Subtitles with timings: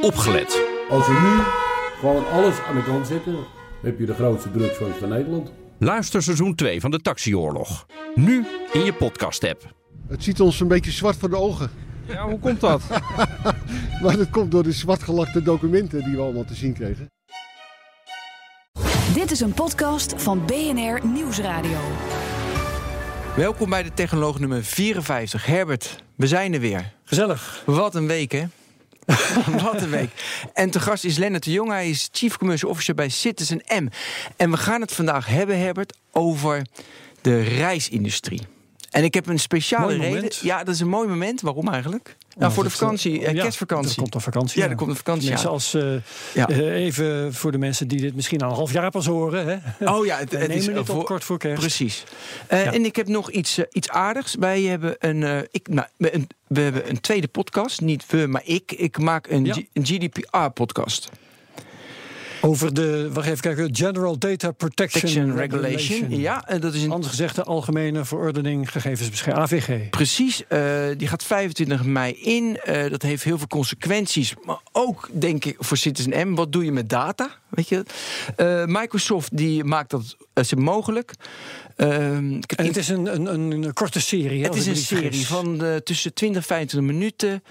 [0.00, 0.62] opgelet.
[0.90, 1.42] Als we nu
[2.00, 3.36] gewoon alles aan de kant zetten,
[3.82, 5.52] heb je de grootste drugsfans van Nederland.
[5.78, 7.86] Luister seizoen 2 van de Taxioorlog.
[8.14, 9.74] Nu in je podcast-app.
[10.08, 11.70] Het ziet ons een beetje zwart voor de ogen.
[12.06, 12.82] Ja, hoe komt dat?
[14.02, 17.10] Maar dat komt door de zwartgelakte documenten die we allemaal te zien kregen.
[19.14, 21.78] Dit is een podcast van BNR Nieuwsradio.
[23.36, 25.46] Welkom bij de Technoloog nummer 54.
[25.46, 26.92] Herbert, we zijn er weer.
[27.04, 27.62] Gezellig.
[27.66, 28.44] Wat een week, hè?
[29.62, 30.10] Wat een week.
[30.54, 31.70] En te gast is Lennart de Jong.
[31.70, 33.88] Hij is Chief Commercial Officer bij Citizen M.
[34.36, 36.66] En we gaan het vandaag hebben, Herbert, over
[37.20, 38.57] de reisindustrie.
[38.90, 40.30] En ik heb een speciale reden.
[40.42, 41.40] Ja, dat is een mooi moment.
[41.40, 42.16] Waarom eigenlijk?
[42.36, 43.90] Nou, voor de vakantie, eh, eh, ja, kerstvakantie.
[43.90, 44.62] Er komt een vakantie.
[44.62, 45.52] Ja, er komt een vakantie Mensen aan.
[45.54, 45.92] als, eh,
[46.34, 46.48] Ja.
[46.48, 49.46] eh, even voor de mensen die dit misschien al een half jaar pas horen.
[49.78, 49.90] Hè?
[49.92, 51.60] Oh ja, het, het is eh, op kort voor kerst.
[51.60, 52.04] Precies.
[52.46, 52.72] Eh, Ja.
[52.72, 54.34] En ik heb nog iets, eh, iets aardigs.
[54.38, 57.80] Wij hebben een, eh, ik, nou, we- een, we hebben een tweede podcast.
[57.80, 58.72] Niet we, maar ik.
[58.72, 59.56] Ik maak een, Ja.
[59.72, 61.08] Een GDPR-podcast.
[62.40, 66.20] Over de, wacht even kijken, General Data Protection, Protection Regulation.
[66.20, 69.90] Ja, en dat is een Anders gezegd de Algemene Verordening Gegevensbescherming, AVG.
[69.90, 70.62] Precies, eh,
[70.96, 72.58] die gaat 25 mei in.
[72.64, 74.34] Eh, dat heeft heel veel consequenties.
[74.44, 76.34] Maar ook, denk ik, voor Citizen M.
[76.34, 77.30] Wat doe je met data?
[77.48, 77.84] Weet je?
[78.36, 81.14] Eh, Microsoft die maakt dat eh, mogelijk.
[81.76, 84.44] Ehm, En het is een, een, een, korte serie.
[84.44, 87.42] het is een serie van eh, tussen 20 en 25 minuten.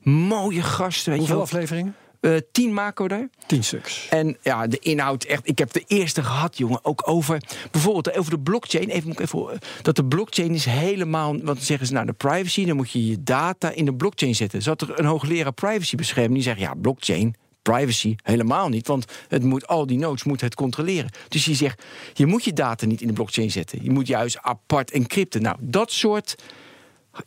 [0.00, 1.10] Mooie gasten.
[1.10, 1.94] Weet Hoeveel je afleveringen?
[2.24, 3.28] Eh, tien maken we er.
[3.46, 4.06] Tien stuks.
[4.10, 5.48] En ja, de inhoud, echt.
[5.48, 6.84] Ik heb de eerste gehad, jongen.
[6.84, 8.88] Ook over bijvoorbeeld over de blockchain.
[8.88, 11.30] Even, moet ik even eh, dat de blockchain is helemaal.
[11.30, 14.34] Want dan zeggen ze nou de privacy, dan moet je je data in de blockchain
[14.34, 14.62] zetten.
[14.62, 17.34] Zat er een hoogleraar privacybescherming die zegt ja, blockchain.
[17.62, 21.10] Privacy helemaal niet, want het moet, al die nodes moet het controleren.
[21.28, 21.82] Dus die zegt,
[22.14, 23.78] je moet je data niet in de blockchain zetten.
[23.82, 25.42] Je moet juist apart encrypten.
[25.42, 26.34] Nou, dat soort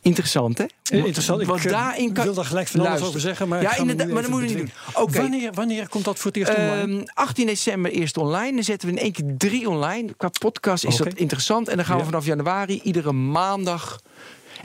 [0.02, 0.66] interessant, hè?
[0.84, 1.42] Interessant.
[1.42, 3.48] Ik Want eh, daarin kan, wil daar gelijk van alles over zeggen.
[3.48, 5.12] Maar ja, inderdaad, maar dat moet je niet doen.
[5.12, 6.98] Wanneer, wanneer komt dat voor het eerst online?
[6.98, 8.54] Ehm, 18 december eerst online.
[8.54, 10.14] Dan zetten we in één keer drie online.
[10.18, 11.68] Qua podcast is dat interessant.
[11.68, 14.00] En dan gaan we vanaf januari iedere maandag.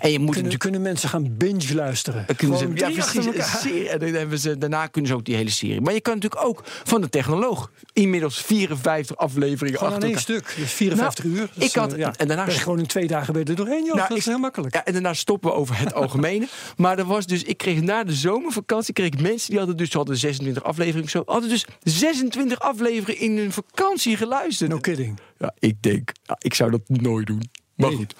[0.00, 0.60] En je moet Kunnen, natuurlijk.
[0.60, 2.24] kunnen mensen gaan binge luisteren?
[2.26, 3.26] dan kunnen ze, ja, precies.
[3.26, 5.80] Een serie, en dan hebben ze, daarna kunnen ze ook die hele serie.
[5.80, 7.70] Maar je kan natuurlijk ook van de technoloog.
[7.92, 10.40] Inmiddels 54 afleveringen Gewoon achter één elkaar.
[10.42, 10.54] stuk.
[10.56, 11.50] Dus 54 Nou, uur.
[11.54, 13.84] Dus, ik had- eh, ja, en daarna- gewoon in twee dagen ben je er doorheen,
[13.84, 13.94] joh.
[13.94, 14.74] Nou, dat is heel makkelijk.
[14.74, 16.46] Ja, en daarna stoppen we over het algemene.
[16.76, 19.90] maar er was dus, ik kreeg na de zomervakantie kreeg ik mensen die hadden dus
[19.90, 24.70] ze hadden 26 afleveringen zo, hadden dus 26 afleveringen in hun vakantie geluisterd.
[24.70, 25.18] No kidding.
[25.38, 27.42] Ja, ik denk, ik zou dat nooit doen.
[27.82, 27.98] Maar Nee.
[27.98, 28.14] goed.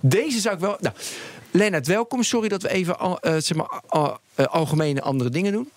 [0.00, 0.76] Deze zou ik wel.
[0.80, 0.94] Nou,
[1.50, 2.22] Lennart, welkom.
[2.22, 3.80] Sorry dat we even eh, zeg maar,
[4.34, 5.70] eh, algemene andere dingen doen.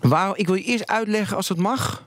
[0.00, 2.06] Waarom, ik wil je eerst uitleggen als het mag.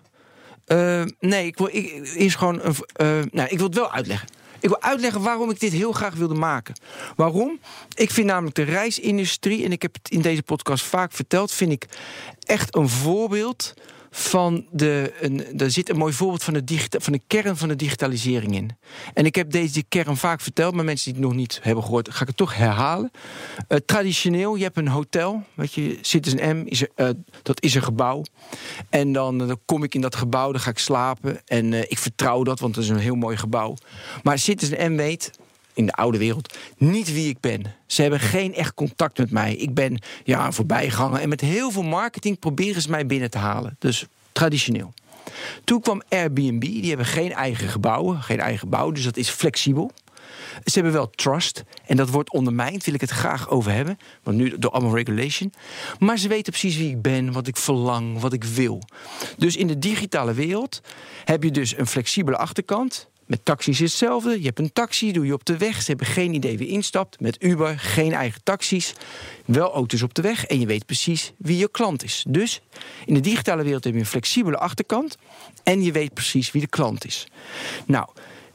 [0.66, 2.62] Eh, nee, ik wil ik, eerst gewoon.
[2.94, 4.28] Een, nou, ik wil het wel uitleggen.
[4.60, 6.76] Ik wil uitleggen waarom ik dit heel graag wilde maken.
[7.16, 7.60] Waarom?
[7.94, 11.72] Ik vind namelijk de reisindustrie, en ik heb het in deze podcast vaak verteld, vind
[11.72, 11.86] ik
[12.40, 13.74] echt een voorbeeld
[14.12, 15.14] van de.
[15.20, 18.56] Een, er zit een mooi voorbeeld van de, digita- van de kern van de digitalisering
[18.56, 18.78] in.
[19.14, 22.10] En ik heb deze kern vaak verteld, maar mensen die het nog niet hebben gehoord,
[22.12, 23.12] ga ik het toch herhalen.
[23.68, 27.10] Eh, traditioneel, je hebt een hotel, weet je, Citizen M, is er, eh,
[27.42, 28.24] dat is een gebouw.
[28.90, 31.42] En dan, eh, dan kom ik in dat gebouw, dan ga ik slapen.
[31.46, 33.76] En ik vertrouw dat, want het is een heel mooi gebouw.
[34.24, 35.32] Maar Citizen M weet,
[35.74, 37.76] in de oude wereld, niet wie ik ben.
[37.86, 39.56] Ze hebben geen echt contact met mij.
[39.56, 41.20] Ik ben ja, een voorbijganger.
[41.20, 43.76] En met heel veel marketing proberen ze mij binnen te halen.
[43.80, 44.94] Dus traditioneel.
[45.64, 49.92] Toen kwam Airbnb, die hebben geen eigen gebouwen, geen eigen gebouw, dus dat is flexibel.
[50.64, 51.64] Ze hebben wel trust.
[51.86, 54.00] En dat wordt ondermijnd, wil ik het graag over hebben.
[54.24, 55.54] Want nu door allemaal regulation.
[56.00, 58.82] Maar ze weten precies wie ik ben, wat ik verlang, wat ik wil.
[59.38, 60.82] Dus in de digitale wereld
[61.26, 63.10] heb je dus een flexibele achterkant.
[63.26, 64.40] Met taxis is hetzelfde.
[64.40, 65.82] Je hebt een taxi, doe je op de weg.
[65.82, 67.20] Ze hebben geen idee wie instapt.
[67.20, 68.94] Met Uber, geen eigen taxis.
[69.46, 70.46] Wel auto's op de weg.
[70.46, 72.26] En je weet precies wie je klant is.
[72.28, 72.62] Dus
[73.06, 75.18] in de digitale wereld heb je een flexibele achterkant.
[75.64, 77.28] En je weet precies wie de klant is.
[77.86, 78.08] Nou,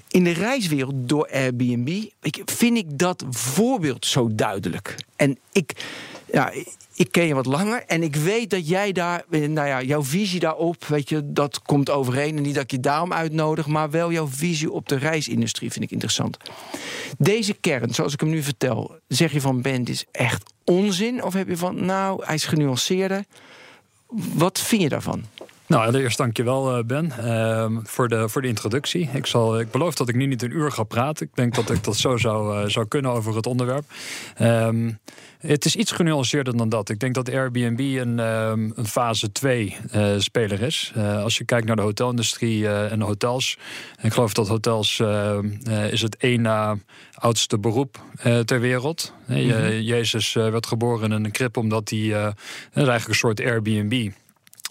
[0.08, 2.04] in de reiswereld door Airbnb
[2.44, 4.94] vind ik dat voorbeeld zo duidelijk.
[5.16, 5.72] En ik,
[6.32, 6.52] ja,
[6.94, 10.40] ik ken je wat langer en ik weet dat jij daar, nou ja, jouw visie
[10.40, 12.36] daarop, weet je, dat komt overeen.
[12.36, 15.84] En niet dat ik je daarom uitnodig, maar wel jouw visie op de reisindustrie vind
[15.84, 16.36] ik interessant.
[17.18, 21.22] Deze kern, zoals ik hem nu vertel, zeg je van Ben, is echt onzin?
[21.22, 23.24] Of heb je van, nou, hij is genuanceerder?
[24.34, 25.24] Wat vind je daarvan?
[25.66, 29.10] Nou, allereerst dankjewel, eh, Ben, uh, voor, de, voor de introductie.
[29.12, 31.26] Ik, zal, ik beloof dat ik nu niet een uur ga praten.
[31.26, 33.84] Ik denk dat ik dat zo zou, uh, zou kunnen over het onderwerp.
[34.42, 34.98] Um,
[35.38, 36.88] het is iets genuanceerder dan dat.
[36.88, 40.92] Ik denk dat Airbnb een, um, een fase 2 uh, speler is.
[40.96, 43.58] Als je kijkt naar de hotelindustrie en de hotels.
[44.02, 45.02] Ik geloof dat hotels
[45.90, 46.76] is het één na
[47.14, 48.00] oudste beroep
[48.44, 49.12] ter wereld.
[49.26, 49.70] Mm -hmm.
[49.80, 52.08] Jezus werd geboren in een krib omdat hij...
[52.08, 52.34] dat
[52.72, 54.10] is eigenlijk een soort Airbnb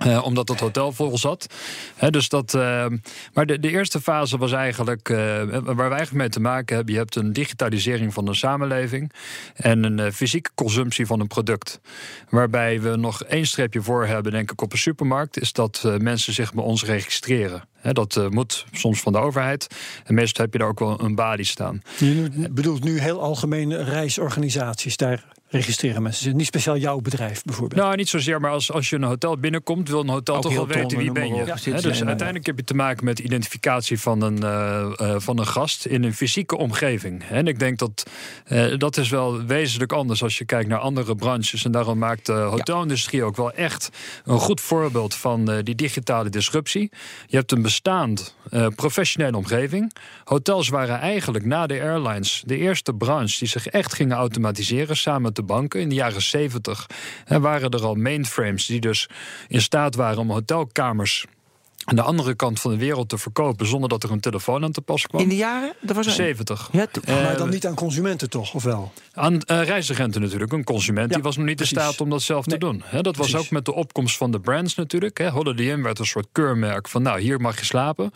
[0.04, 1.48] uh, omdat het hotel vol zat.
[1.96, 2.86] He, dus dat, uh,
[3.34, 5.18] maar de, de, eerste fase was eigenlijk uh,
[5.64, 6.94] waar we eigenlijk mee te maken hebben.
[6.94, 9.12] Je hebt een digitalisering van de samenleving
[9.56, 11.80] en een fysieke consumptie van een product.
[12.30, 16.34] Waarbij we nog één streepje voor hebben, denk ik, op een supermarkt, is dat mensen
[16.34, 17.64] zich bij ons registreren.
[17.82, 19.68] Dat moet soms van de overheid.
[20.04, 21.82] En meestal heb je daar ook wel een balie staan.
[21.98, 26.36] Je bedoelt nu heel algemeen reisorganisaties daar registreren mensen.
[26.36, 27.82] Niet speciaal jouw bedrijf bijvoorbeeld.
[27.82, 30.54] Nou, niet zozeer, maar als, als je een hotel binnenkomt, wil een hotel Ook toch
[30.54, 31.46] wel weten wie ben je.
[31.46, 35.16] Ja, He, dus ja, uiteindelijk heb je te maken met identificatie van een, uh, uh,
[35.18, 37.24] van een gast in een fysieke omgeving.
[37.24, 38.10] En ik denk dat
[38.48, 41.66] uh, dat is wel wezenlijk anders als je kijkt naar andere branches.
[41.66, 43.90] En daarom maakt de hotelindustrie ook wel echt
[44.24, 46.92] een goed voorbeeld van die digitale disruptie.
[47.28, 48.36] Je hebt een bestaand
[48.76, 49.96] professionele omgeving.
[50.24, 55.34] Hotels waren eigenlijk na de airlines de eerste branche die zich echt gingen automatiseren samen
[55.36, 55.80] de banken.
[55.80, 56.88] In de jaren 70
[57.28, 59.10] waren er al mainframes die dus
[59.48, 61.26] in staat waren om hotelkamers
[61.86, 64.72] aan de andere kant van de wereld te verkopen zonder dat er een telefoon aan
[64.72, 65.22] te pas kwam.
[65.22, 65.74] In de jaren?
[65.82, 66.70] Dat was 70.
[66.72, 68.92] Ja, uh, maar dan niet aan consumenten toch, of wel?
[69.14, 70.52] Aan uh, reisagenten natuurlijk.
[70.52, 72.82] Een consument ja, die was nog niet in staat om dat zelf nee, te doen.
[72.86, 73.34] He, dat precies.
[73.34, 75.18] was ook met de opkomst van de brands natuurlijk.
[75.18, 78.12] He, Holiday Inn werd een soort keurmerk van nou, hier mag je slapen.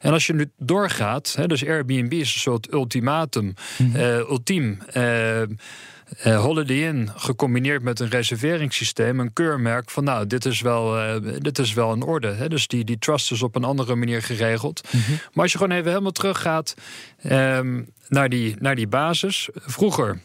[0.00, 3.54] En als je nu doorgaat, he, dus Airbnb is een soort ultimatum, mm
[3.92, 3.96] -hmm.
[3.96, 4.78] uh, ultiem...
[6.26, 11.14] Uh, Holiday Inn gecombineerd met een reserveringssysteem, een keurmerk van nou, dit is wel, uh,
[11.38, 12.28] dit is wel in orde.
[12.32, 12.48] Hè?
[12.48, 14.88] Dus die, die trust is op een andere manier geregeld.
[14.90, 15.14] Mm -hmm.
[15.32, 16.74] Maar als je gewoon even helemaal teruggaat
[17.30, 19.48] um, naar, die, naar die basis.
[19.54, 20.18] Vroeger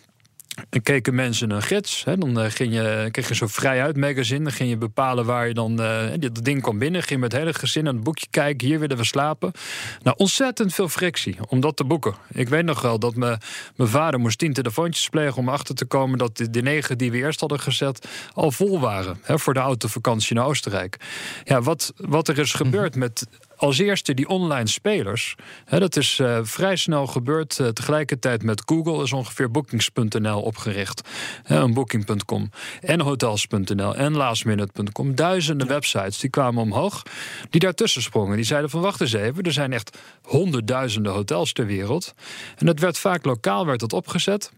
[0.69, 2.03] en keken mensen een gids.
[2.03, 4.43] Hè, dan uh, ging je, kreeg je zo'n vrijuit magazine.
[4.43, 5.81] Dan ging je bepalen waar je dan.
[5.81, 7.03] Uh, dat ding kwam binnen.
[7.03, 8.67] Ging met het hele gezin aan het boekje kijken.
[8.67, 9.51] Hier willen we slapen.
[10.03, 12.15] Nou, ontzettend veel frictie om dat te boeken.
[12.31, 13.37] Ik weet nog wel dat me,
[13.75, 15.37] mijn vader moest tien telefoontjes plegen.
[15.37, 18.07] om achter te komen dat de, de negen die we eerst hadden gezet.
[18.33, 19.19] al vol waren.
[19.21, 20.97] Hè, voor de autovakantie naar Oostenrijk.
[21.43, 23.27] Ja, wat, wat er is gebeurd met
[23.59, 25.35] als eerste die online spelers.
[25.65, 27.59] Hè, dat is uh, vrij snel gebeurd.
[27.59, 31.09] Uh, tegelijkertijd met Google is ongeveer bookings.nl opgericht.
[31.43, 32.49] Hè, booking.com
[32.81, 35.15] en hotels.nl en lastminute.com.
[35.15, 37.03] Duizenden websites die kwamen omhoog.
[37.49, 38.35] Die daartussen sprongen.
[38.35, 39.43] Die zeiden van wacht eens even.
[39.43, 42.13] Er zijn echt honderdduizenden hotels ter wereld.
[42.57, 44.51] En dat werd vaak lokaal werd dat opgezet.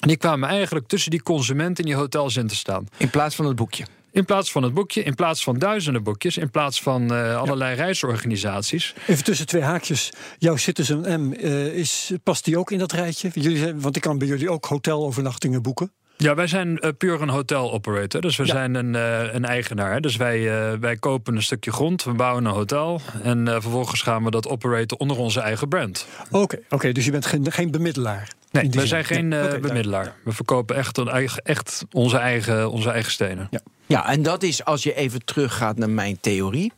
[0.00, 2.86] En die kwamen eigenlijk tussen die consumenten in die hotels in te staan.
[2.96, 3.84] In plaats van het boekje.
[4.12, 7.76] In plaats van het boekje, in plaats van duizenden boekjes, in plaats van uh, allerlei
[7.76, 8.94] reisorganisaties.
[9.06, 10.12] Even tussen twee haakjes.
[10.38, 13.30] Jouw Citizen M, uh, is, past die ook in dat rijtje?
[13.34, 15.92] Jullie, want ik kan bij jullie ook hotelovernachtingen boeken.
[16.22, 18.20] Ja, wij zijn uh, puur een hotel operator.
[18.20, 18.52] Dus we ja.
[18.52, 19.92] zijn een, uh, een eigenaar.
[19.92, 20.00] Hè.
[20.00, 23.00] Dus wij, uh, wij kopen een stukje grond, we bouwen een hotel.
[23.22, 26.06] En vervolgens gaan we dat operaten onder onze eigen brand.
[26.26, 28.28] Oké, okay, okay, dus je bent geen, geen bemiddelaar.
[28.50, 29.44] Nee, we zijn geen nee.
[29.44, 30.14] okay, bemiddelaar.
[30.24, 33.48] We verkopen echt, een eigen, echt onze, eigen, onze eigen stenen.
[33.50, 33.60] Ja.
[33.86, 36.72] ja, en dat is als je even teruggaat naar mijn theorie.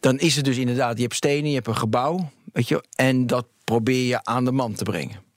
[0.00, 2.30] Dan is het dus inderdaad, je hebt stenen, je hebt een gebouw.
[2.52, 5.27] Weet je, en dat probeer je aan de man te brengen.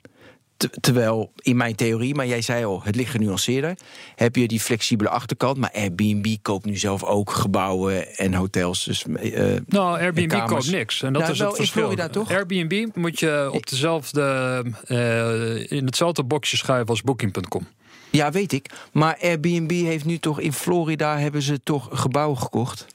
[0.82, 3.78] Terwijl in mijn theorie, maar jij zei al, het ligt genuanceerder.
[4.16, 5.58] Heb je die flexibele achterkant.
[5.58, 8.84] Maar Airbnb koopt nu zelf ook gebouwen en hotels.
[8.84, 11.02] Dus, uh, nou, Airbnb koopt niks.
[11.02, 11.82] En dat nou, is het verschil.
[11.82, 12.32] Florida, toch?
[12.32, 17.68] Airbnb moet je op dezelfde, uh, in hetzelfde boxje schuiven als Booking.com.
[18.12, 18.70] Ja, weet ik.
[18.92, 22.86] Maar Airbnb heeft nu toch in Florida hebben ze toch gebouwen gekocht.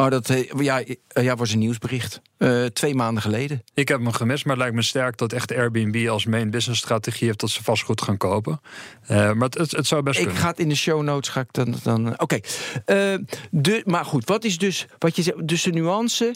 [0.00, 2.20] Oh, dat ja, ja, was een nieuwsbericht.
[2.38, 3.62] Uh, twee maanden geleden.
[3.74, 6.80] Ik heb hem gemist, maar het lijkt me sterk dat echt Airbnb als main business
[6.80, 8.60] strategie heeft dat ze vastgoed gaan kopen.
[9.02, 10.42] Uh, maar het, het, zou best ik kunnen.
[10.42, 11.74] ga het in de show notes ga ik dan.
[11.82, 12.40] dan Oké.
[12.86, 13.20] Okay.
[13.52, 15.48] Uh, maar goed, wat is dus wat je zegt?
[15.48, 16.34] Dus de nuance.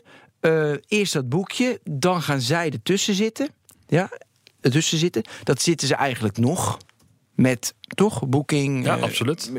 [0.89, 3.49] eerst dat boekje, dan gaan zij ertussen zitten.
[3.87, 4.11] Ja,
[4.61, 5.23] ertussen zitten.
[5.43, 6.79] Dat zitten ze eigenlijk nog
[7.35, 8.85] met toch boeking.
[8.85, 9.53] Ja, absoluut.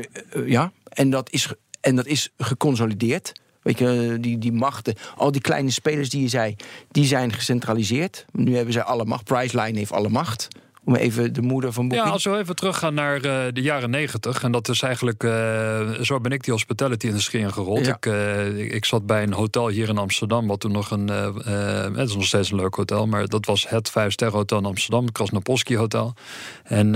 [0.46, 1.48] ja, en dat is
[1.80, 3.32] en dat is geconsolideerd.
[3.66, 6.56] Weet je, die, die machten, al die kleine spelers die je zei,
[6.90, 8.24] die zijn gecentraliseerd.
[8.32, 9.24] Nu hebben zij alle macht.
[9.24, 10.48] Priceline heeft alle macht
[10.86, 12.06] Om even de moeder van Booking...
[12.06, 14.42] Ja, als we even teruggaan naar uh, de jaren negentig...
[14.42, 15.22] en dat is eigenlijk...
[15.22, 17.86] Uh, zo ben ik die hospitality-industrie ingerold.
[17.86, 20.46] Ik, uh, ik zat bij een hotel hier in Amsterdam...
[20.46, 21.08] wat toen nog een...
[21.96, 23.06] het is nog steeds een leuk hotel...
[23.06, 25.04] maar dat was het vijf-sterren hotel in Amsterdam.
[25.04, 26.14] Het Krasnopolski Hotel.
[26.64, 26.92] En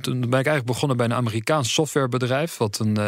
[0.00, 2.56] toen ben ik eigenlijk begonnen bij een Amerikaans softwarebedrijf...
[2.56, 2.98] wat, een,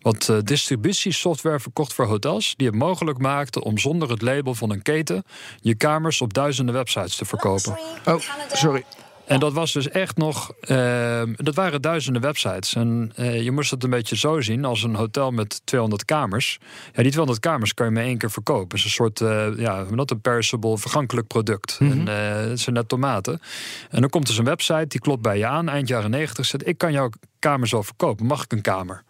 [0.00, 2.54] wat distributiesoftware verkocht voor hotels...
[2.56, 5.24] die het mogelijk maakte om zonder het label van een keten...
[5.60, 7.78] je kamers op duizenden websites te verkopen.
[8.04, 8.20] Oh,
[8.52, 8.84] sorry.
[9.32, 10.52] En dat was dus echt nog.
[10.68, 12.74] Uh, dat waren duizenden websites.
[12.74, 16.58] En uh, je moest het een beetje zo zien als een hotel met 200 kamers.
[16.84, 18.68] Ja, die 200 kamers kan je maar één keer verkopen.
[18.68, 19.20] Het is een soort.
[19.20, 21.76] Uh, ja, not een perishable, vergankelijk product.
[21.80, 22.08] Mm -hmm.
[22.08, 23.40] En het zijn net tomaten.
[23.90, 25.68] En dan komt er dus een website die klopt bij je aan.
[25.68, 28.26] Eind jaren 90 zegt: Ik kan jouw kamer zo verkopen.
[28.26, 29.02] Mag ik een kamer?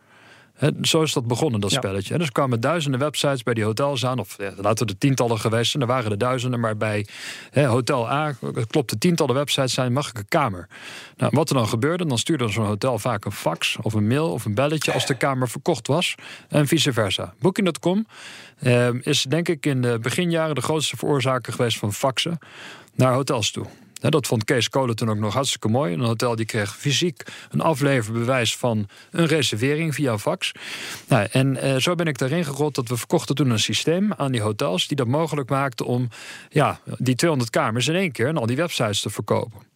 [0.82, 2.12] Zo is dat begonnen, dat spelletje.
[2.12, 4.18] En dus kwamen duizenden websites bij die hotels aan.
[4.18, 5.82] Of ja, laten we de tientallen geweest zijn.
[5.82, 6.60] Er waren er duizenden.
[6.60, 7.06] Maar bij
[7.52, 8.34] Hotel A
[8.66, 9.92] klopte tientallen websites zijn.
[9.92, 10.68] Mag ik een kamer?
[11.16, 14.32] Nou, wat er dan gebeurde, dan stuurde zo'n hotel vaak een fax of een mail
[14.32, 16.14] of een belletje als de kamer verkocht was.
[16.48, 17.34] En vice versa.
[17.38, 18.06] Booking.com
[18.58, 22.38] eh, is denk ik in de beginjaren de grootste veroorzaker geweest van faxen
[22.94, 23.66] naar hotels toe
[24.10, 25.92] dat vond Kees Kolen toen ook nog hartstikke mooi.
[25.92, 30.52] Een hotel die kreeg fysiek een afleverbewijs van een reservering via fax.
[31.08, 34.32] Nou, en eh, zo ben ik daarin gerold dat we verkochten toen een systeem aan
[34.32, 34.86] die hotels...
[34.86, 36.08] die dat mogelijk maakte om
[36.48, 38.28] ja, die 200 kamers in één keer...
[38.28, 39.71] en al die websites te verkopen.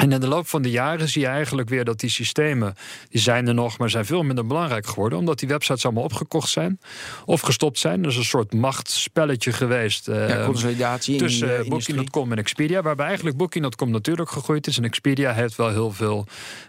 [0.00, 2.74] En in de loop van de jaren zie je eigenlijk weer dat die systemen,
[3.08, 6.48] die zijn er nog, maar zijn veel minder belangrijk geworden, omdat die websites allemaal opgekocht
[6.48, 6.80] zijn
[7.24, 8.02] of gestopt zijn.
[8.02, 13.36] Dus een soort machtsspelletje geweest ja, consolidatie tussen in, uh, Booking.com en Expedia, waarbij eigenlijk
[13.36, 16.26] Booking.com natuurlijk gegroeid is en Expedia heeft wel heel veel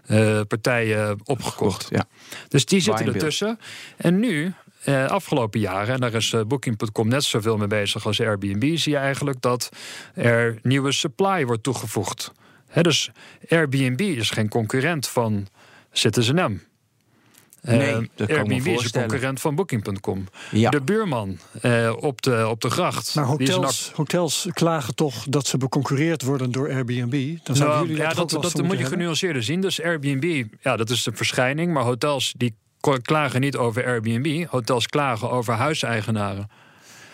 [0.08, 1.88] uh, partijen opgekocht.
[1.90, 2.06] Ja.
[2.48, 3.60] Dus die zitten ertussen.
[3.98, 4.54] En nu
[4.86, 8.92] uh, afgelopen jaren, en daar is uh, Booking.com net zoveel mee bezig als Airbnb, zie
[8.92, 9.70] je eigenlijk dat
[10.14, 12.32] er nieuwe supply wordt toegevoegd
[12.74, 13.12] dus
[13.50, 15.48] Airbnb is geen concurrent van
[15.92, 16.36] Citizen
[17.62, 20.28] Nee, uh, Airbnb is een concurrent van Booking.com.
[20.52, 20.70] Ja.
[20.70, 23.16] De buurman uh, op, de, op de gracht.
[23.16, 27.38] Maar hotels, hotels klagen toch dat ze beconcurreerd worden door Airbnb?
[27.44, 29.62] Dan nou, jullie dat ja, dat, dat, dat moet je genuanceerder zien.
[29.62, 31.74] Dus Airbnb, ja, dat is de verschijning.
[31.74, 32.56] Maar hotels die
[33.02, 34.46] klagen niet over Airbnb.
[34.50, 36.50] Hotels klagen over huiseigenaren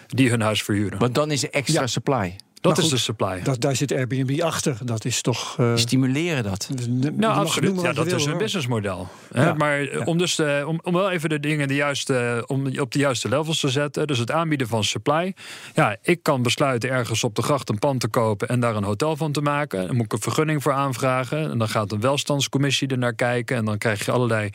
[0.07, 0.99] die hun huis verhuren.
[0.99, 2.35] Want dan is er extra supply.
[2.75, 3.41] Dat is de supply.
[3.41, 4.77] Dat, daar zit Airbnb achter.
[4.83, 5.57] Dat is toch.
[5.59, 6.69] Uh, Stimuleren dat?
[7.15, 7.81] Nou, absoluut.
[7.81, 9.07] Ja, dat is een businessmodel.
[9.33, 9.53] Ja.
[9.53, 12.99] Maar om, dus de, om, om wel even de dingen de juiste, om op de
[12.99, 14.07] juiste levels te zetten.
[14.07, 15.33] Dus het aanbieden van supply.
[15.73, 18.83] Ja, ik kan besluiten ergens op de gracht een pand te kopen en daar een
[18.83, 19.87] hotel van te maken.
[19.87, 21.51] Dan moet ik een vergunning voor aanvragen.
[21.51, 23.57] En dan gaat een welstandscommissie er naar kijken.
[23.57, 24.49] En dan krijg je allerlei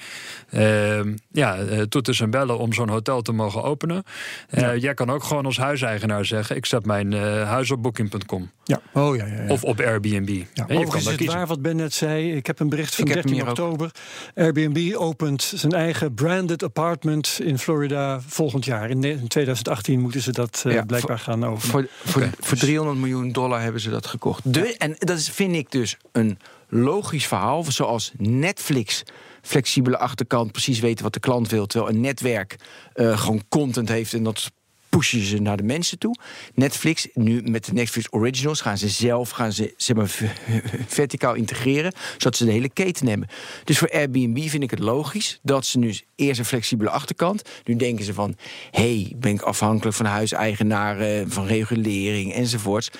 [0.50, 1.00] uh,
[1.32, 4.02] ja, eh, toeters en bellen om zo'n hotel te mogen openen.
[4.50, 8.50] Uh, jij kan ook gewoon als huiseigenaar zeggen: ik zet mijn uh, huis op booking.com.
[8.64, 8.80] Ja.
[8.92, 9.48] Oh, ja, ja, ja.
[9.48, 10.42] Of op Airbnb.
[10.54, 10.64] Ja.
[10.64, 12.36] Overigens is het waar wat Ben net zei.
[12.36, 13.90] Ik heb een bericht van 13 oktober.
[14.34, 18.90] Airbnb opent zijn eigen branded apartment in Florida volgend jaar.
[18.90, 21.60] In 2018 moeten ze dat uh, blijkbaar voor, gaan openen.
[21.60, 24.52] Voor, voor, voor 300 miljoen dollar hebben ze dat gekocht.
[24.52, 27.64] De, en dat is, vind ik dus een logisch verhaal.
[27.64, 29.02] Zoals Netflix
[29.42, 31.66] flexibele achterkant precies weten wat de klant wil.
[31.66, 32.56] Terwijl een netwerk
[32.94, 34.50] uh, gewoon content heeft en dat
[34.96, 36.16] pushen ze naar de mensen toe.
[36.54, 40.08] Netflix, nu met de Netflix Originals, gaan ze zelf gaan ze, ze maar,
[40.86, 43.28] verticaal integreren, zodat ze de hele keten hebben.
[43.64, 47.42] Dus voor Airbnb vind ik het logisch dat ze nu eerst een flexibele achterkant.
[47.64, 48.36] Nu denken ze van,
[48.70, 52.90] hey, ben ik afhankelijk van huiseigenaren, van regulering enzovoorts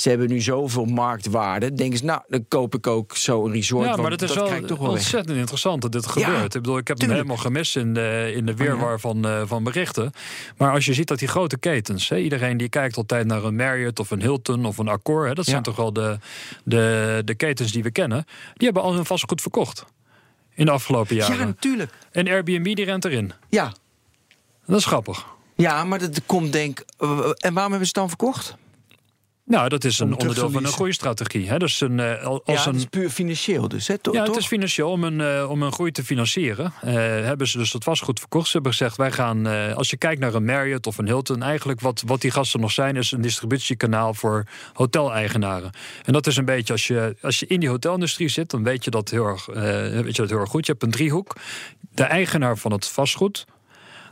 [0.00, 1.74] ze hebben nu zoveel marktwaarde.
[1.74, 3.86] Denken ze, nou, dan koop ik ook zo een resort.
[3.86, 6.54] Ja, maar het is wel, toch wel ontzettend interessant dat dit gebeurt.
[6.54, 9.42] ik bedoel, ik heb het helemaal gemist in de, in de weerwar oh, van, uh,
[9.44, 10.12] van berichten.
[10.56, 13.56] Maar als je ziet dat die grote ketens, hè, iedereen die kijkt altijd naar een
[13.56, 16.18] Marriott of een Hilton of een Accor, hè, dat zijn toch wel de,
[16.64, 19.84] de, de ketens die we kennen, die hebben al hun vastgoed verkocht.
[20.54, 21.38] In de afgelopen jaren.
[21.38, 21.92] Ja, natuurlijk.
[22.10, 23.32] En Airbnb die rent erin.
[23.48, 23.72] Ja.
[24.66, 25.26] Dat is grappig.
[25.56, 26.84] Ja, maar dat komt denk.
[26.98, 28.56] En waarom hebben ze het dan verkocht?
[29.50, 31.48] Nou, dat is een onderdeel van een groeistrategie.
[31.48, 31.58] Hè?
[31.58, 33.94] Dus een, uh, als ja, het is puur financieel dus, hè?
[34.12, 34.90] ja, het is financieel.
[34.90, 38.46] Om een, uh, om een groei te financieren uh, hebben ze dus dat vastgoed verkocht.
[38.46, 41.42] Ze hebben gezegd, wij gaan, als je kijkt naar een Marriott of een Hilton...
[41.42, 45.70] eigenlijk wat, wat die gasten nog zijn, is een distributiekanaal voor hoteleigenaren.
[46.04, 48.50] En dat is een beetje, als je, als je in die hotelindustrie zit...
[48.50, 50.66] dan weet je dat heel erg, weet je dat heel erg goed.
[50.66, 51.36] Je hebt een driehoek.
[51.94, 53.46] De eigenaar van het vastgoed.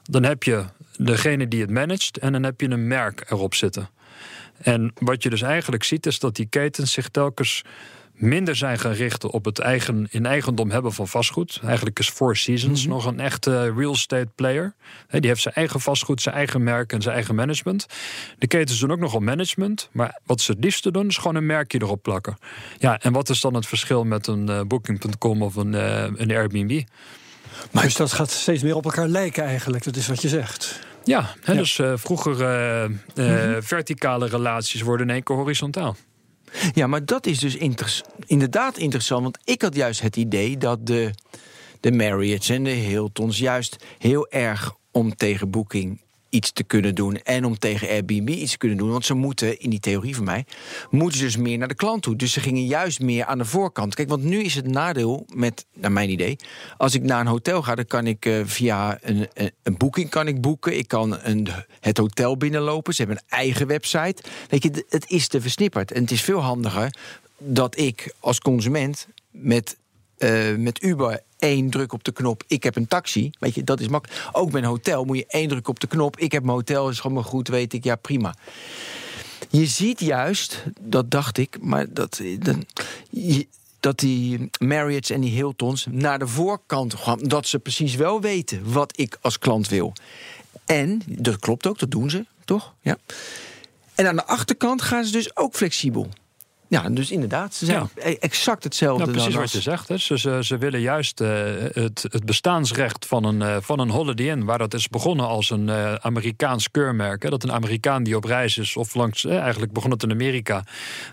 [0.02, 0.64] Dan heb je
[0.97, 2.18] degene die het managt.
[2.18, 3.88] En dan heb je een merk erop zitten.
[4.59, 7.65] En wat je dus eigenlijk ziet, is dat die ketens zich telkens
[8.19, 11.61] minder zijn gaan richten op het eigen, in eigendom hebben van vastgoed.
[11.65, 12.91] Eigenlijk is Four Seasons mhm.
[12.91, 14.75] nog een echte real estate player.
[15.11, 17.87] die heeft zijn eigen vastgoed, zijn eigen merk en zijn eigen management.
[18.38, 19.88] De ketens doen ook nogal management.
[19.93, 22.38] Maar wat ze het liefste doen, is gewoon een merkje erop plakken.
[22.79, 26.31] Ja, en wat is dan het verschil met een uh, Booking.com of een, uh, een
[26.31, 26.83] Airbnb?
[27.71, 30.81] Maar dus dat gaat steeds meer op elkaar lijken eigenlijk, dat is wat je zegt.
[31.09, 32.37] Ja, dus uh, vroeger
[33.15, 33.61] mhm.
[33.62, 35.97] verticale relaties worden in één keer horizontaal.
[36.75, 37.57] Ja, maar dat is dus
[38.27, 39.23] inderdaad interessant.
[39.23, 41.11] Want ik had juist het idee dat de,
[41.81, 47.16] de Marriotts en de Hiltons juist heel erg om tegen Booking iets te kunnen doen
[47.16, 48.90] en om tegen Airbnb iets te kunnen doen.
[48.90, 50.44] Want ze moeten, in die theorie van mij,
[50.90, 52.16] moeten dus meer naar de klant toe.
[52.16, 53.94] Dus ze gingen juist meer aan de voorkant.
[53.94, 56.37] Kijk, want nu is het nadeel met, naar mijn idee,
[56.76, 60.11] als ik naar een hotel ga, dan kan ik uh, via een, een, een, boeking
[60.11, 60.78] kan ik boeken.
[60.78, 61.49] Ik kan een,
[61.80, 62.94] het hotel binnenlopen.
[62.94, 64.23] Ze hebben een eigen website.
[64.49, 65.92] Weet je, het is te versnipperd.
[65.92, 66.94] En het is veel handiger
[67.38, 69.76] dat ik als consument met
[70.18, 73.30] uh, met Uber één druk op de knop, ik heb een taxi.
[73.38, 74.28] Weet je, dat is makkelijk.
[74.33, 76.88] Ook bij een hotel moet je één druk op de knop, ik heb mijn hotel,
[76.88, 78.35] is gewoon goed, weet ik, ja prima.
[79.49, 82.21] Je ziet juist, dat dacht ik, maar dat,
[83.80, 87.18] dat die Marriott's en die Hiltons naar de voorkant gaan.
[87.23, 89.92] Dat ze precies wel weten wat ik als klant wil.
[90.66, 92.75] En, dat klopt ook, dat doen ze, toch?
[92.80, 92.99] Ja.
[93.95, 96.09] En aan de achterkant gaan ze dus ook flexibel.
[96.68, 99.04] Ja, dus inderdaad, ze zijn e- exact hetzelfde.
[99.04, 99.88] Nou, precies wat je zegt.
[99.88, 99.96] Hè.
[99.96, 101.28] Ze, ze, ze willen juist uh,
[101.72, 104.44] het, het bestaansrecht van een, uh, van een Holiday Inn...
[104.44, 107.22] waar dat is begonnen als een uh, Amerikaans keurmerk.
[107.22, 109.25] Hè, dat een Amerikaan die op reis is, of langs...
[109.25, 110.64] eigenlijk begon het in Amerika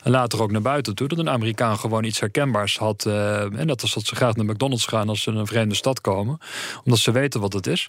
[0.03, 1.07] en later ook naar buiten toe...
[1.07, 3.05] dat een Amerikaan gewoon iets herkenbaars had.
[3.05, 6.01] en dat is dat ze graag naar McDonald's gaan als ze in een vreemde stad
[6.01, 6.37] komen.
[6.83, 7.87] Omdat ze weten wat het is.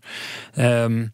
[0.58, 1.12] Um,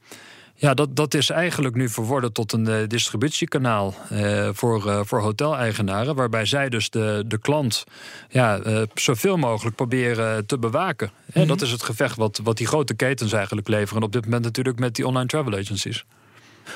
[0.63, 5.21] ja, dat, dat is eigenlijk nu verworden tot een uh, distributiekanaal uh, voor, uh, voor
[5.21, 6.15] hoteleigenaren.
[6.15, 7.85] Waarbij zij dus de, de klant
[8.29, 8.61] ja,
[8.95, 11.11] zoveel mogelijk proberen te bewaken.
[11.35, 14.03] Mm Dat is het gevecht wat, wat die grote ketens eigenlijk leveren.
[14.03, 16.05] op dit moment natuurlijk met die online travel agencies.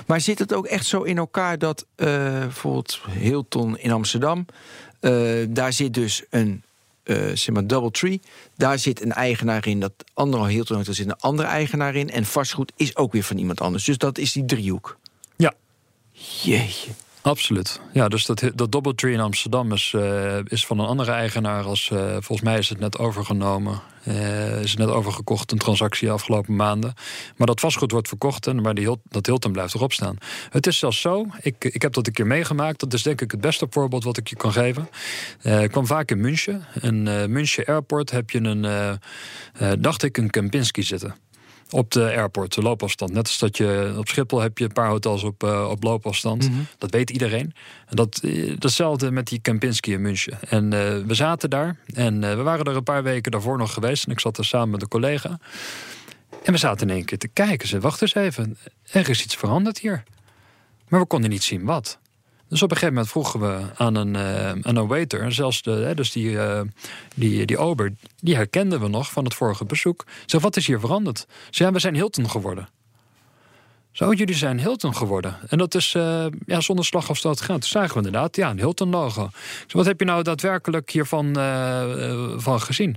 [0.06, 4.46] Maar zit het ook echt zo in elkaar dat bijvoorbeeld Hilton in Amsterdam.
[5.48, 6.62] daar zit dus een
[7.06, 8.20] uh, zeg maar Doubletree.
[8.56, 9.80] Daar zit een eigenaar in.
[9.80, 12.10] Dat andere Hilton Hotel zit een andere eigenaar in.
[12.10, 13.84] En vastgoed is ook weer van iemand anders.
[13.84, 14.98] Dus dat is die driehoek.
[15.36, 15.52] Ja.
[16.42, 16.90] Jeetje.
[17.26, 17.80] Absoluut.
[17.92, 21.64] Ja, dus dat, dat Doubletree in Amsterdam is, uh, is van een andere eigenaar.
[21.64, 23.80] Als, uh, volgens mij is het net overgenomen.
[24.08, 26.94] Uh, is het net overgekocht, een transactie afgelopen maanden.
[27.36, 30.18] Maar dat vastgoed wordt verkocht en maar die, dat Hilton blijft erop staan.
[30.50, 32.80] Het is zelfs zo, ik, ik heb dat een keer meegemaakt.
[32.80, 34.88] Dat is denk ik het beste voorbeeld wat ik je kan geven.
[35.42, 36.66] ik kwam vaak in München.
[36.80, 37.02] In
[37.32, 39.00] München Airport heb je een,
[39.80, 41.14] dacht ik, een Kempinski zitten
[41.70, 43.12] op de airport, de loopafstand.
[43.12, 46.50] Net als dat je op Schiphol heb je een paar hotels op, uh, op loopafstand.
[46.50, 46.60] Mhm.
[46.78, 47.54] Dat weet iedereen.
[47.86, 50.38] En dat, uh, datzelfde met die Kempinski in München.
[50.48, 50.70] En uh,
[51.06, 54.04] we zaten daar en we waren er een paar weken daarvoor nog geweest.
[54.04, 55.38] En ik zat er samen met een collega.
[56.42, 57.68] En we zaten in één keer te kijken.
[57.68, 58.58] Ze wacht eens even.
[58.90, 60.02] Er is iets veranderd hier.
[60.88, 61.98] Maar we konden niet zien wat.
[62.48, 65.92] Dus op een gegeven moment vroegen we aan een, uh, aan een waiter, zelfs de,
[65.94, 66.60] dus die, uh,
[67.14, 70.04] die, die ober, die herkenden we nog van het vorige bezoek.
[70.26, 71.26] Zeg, wat is hier veranderd?
[71.50, 72.68] Ze we zijn Hilton geworden.
[73.92, 75.36] Zo, jullie zijn Hilton geworden.
[75.48, 77.58] En dat is uh, ja, zonder slag of stoot gaan.
[77.58, 79.28] Toen zagen we inderdaad, ja, een Hilton-logo.
[79.68, 81.34] Wat heb je nou daadwerkelijk hiervan
[82.36, 82.96] van gezien?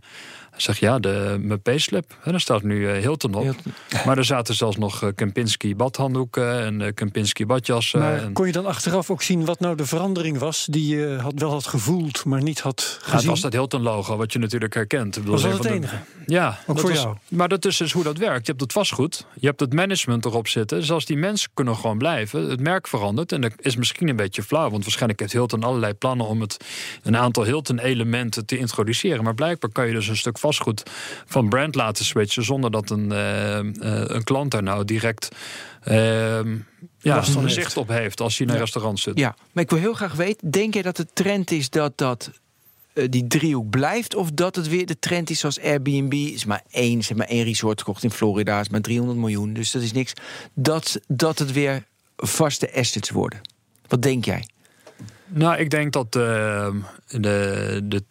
[0.61, 2.15] Zeg ja, de, mijn payslip.
[2.23, 3.55] En daar staat nu uh, Hilton op.
[4.05, 7.99] Maar er zaten zelfs nog uh, Kempinski badhanddoeken en uh, Kempinski badjassen.
[7.99, 8.33] Maar en...
[8.33, 10.67] kon je dan achteraf ook zien wat nou de verandering was...
[10.69, 13.11] die je had, wel had gevoeld, maar niet had gezien?
[13.11, 15.13] Ja, het was dat Hilton-logo, wat je natuurlijk herkent.
[15.13, 15.95] Dat was dat het enige?
[16.25, 16.59] Ja.
[16.67, 17.15] Ook voor jou?
[17.27, 18.45] Maar dat is dus hoe dat werkt.
[18.45, 20.79] Je hebt het vastgoed, je hebt het management erop zitten.
[20.79, 23.31] Dus als die mensen kunnen gewoon blijven, het merk verandert...
[23.31, 26.25] en dat is misschien een beetje flauw, want waarschijnlijk heeft Hilton allerlei plannen...
[26.25, 26.57] om het
[27.03, 29.23] een aantal Hilton-elementen te introduceren.
[29.23, 30.83] Maar blijkbaar kan je dus een stuk vast vastgoed
[31.25, 33.57] van brand laten switchen zonder dat een, uh,
[34.07, 35.29] een klant daar nou direct
[35.88, 35.93] uh,
[36.99, 39.17] ja, een zicht op heeft als hij in een restaurant zit.
[39.17, 42.31] Ja, maar ik wil heel graag weten, denk je dat de trend is dat dat
[43.09, 44.15] die driehoek blijft?
[44.15, 46.13] Of dat het weer de trend is zoals Airbnb?
[46.13, 49.71] Is maar één, zeg maar één resort gekocht in Florida, is maar 300 miljoen, dus
[49.71, 50.13] dat is niks.
[50.53, 51.85] Dat, dat het weer
[52.15, 53.41] vaste assets worden.
[53.88, 54.47] Wat denk jij?
[55.25, 56.67] Nou, ik denk dat uh,
[57.07, 58.03] de, de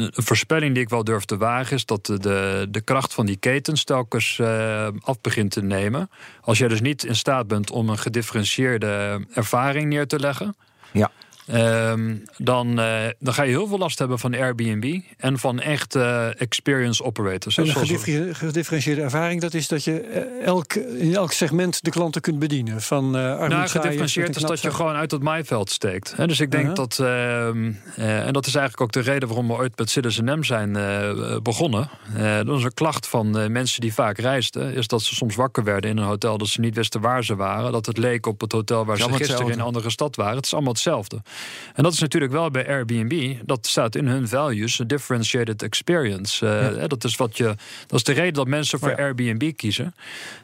[0.00, 3.36] een voorspelling die ik wel durf te wagen is dat de, de kracht van die
[3.36, 6.10] ketens telkens uh, af begint te nemen.
[6.40, 10.56] Als jij dus niet in staat bent om een gedifferentieerde ervaring neer te leggen.
[10.92, 11.10] Ja.
[11.46, 16.34] Ehm, dan, uh, dan ga je heel veel last hebben van Airbnb en van echte
[16.38, 17.56] experience operators.
[17.56, 20.00] Een gedifferentieerde ervaring, dat is dat je
[20.44, 22.80] elk, in elk segment de klanten kunt bedienen.
[22.80, 26.14] Van uh, nou, gedifferentieerd is dat je gewoon uit het maaiveld steekt.
[26.16, 26.76] dus ik denk uh-huh.
[26.76, 30.42] dat, ehm, en dat is eigenlijk ook de reden waarom we ooit met Citizen M
[30.42, 30.72] zijn
[31.42, 31.90] begonnen.
[32.44, 35.90] dat is een klacht van mensen die vaak reisden, is dat ze soms wakker werden
[35.90, 37.72] in een hotel dat ze niet wisten waar ze waren.
[37.72, 39.52] Dat het leek op het hotel waar ze gisteren hetzelfde.
[39.52, 40.36] in een andere stad waren.
[40.36, 41.20] Het is allemaal hetzelfde.
[41.74, 43.36] En dat is natuurlijk wel bij Airbnb.
[43.44, 46.46] Dat staat in hun values, a differentiated experience.
[46.46, 47.44] Uh, dat, is wat je,
[47.86, 49.94] dat is de reden dat mensen voor Airbnb kiezen.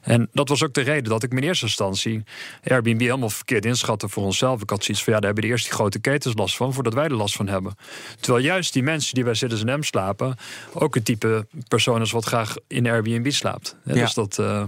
[0.03, 2.25] En dat was ook de reden dat ik in eerste instantie
[2.65, 4.63] Airbnb helemaal verkeerd inschatte voor onszelf.
[4.63, 6.95] Ik had zoiets van ja, daar hebben de eerste die grote ketens last van, voordat
[6.95, 7.77] wij er last van hebben.
[8.21, 10.37] Terwijl juist die mensen die bij Citizen M slapen,
[10.73, 13.77] ook het type persoon is wat graag in Airbnb slaapt.
[13.85, 14.39] Ja, Dus dat.
[14.41, 14.63] Uh,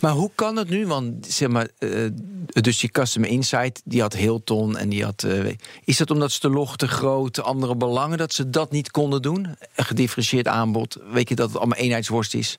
[0.00, 0.86] maar hoe kan het nu?
[0.86, 2.08] Want zeg maar, uh,
[2.46, 5.22] dus die customer insight, die had Hilton en die had.
[5.26, 8.90] Uh, is dat omdat ze de log te groot, andere belangen, dat ze dat niet
[8.90, 9.46] konden doen?
[9.74, 12.54] Een gedifferentieerd aanbod, weet je dat het allemaal eenheidsworst is?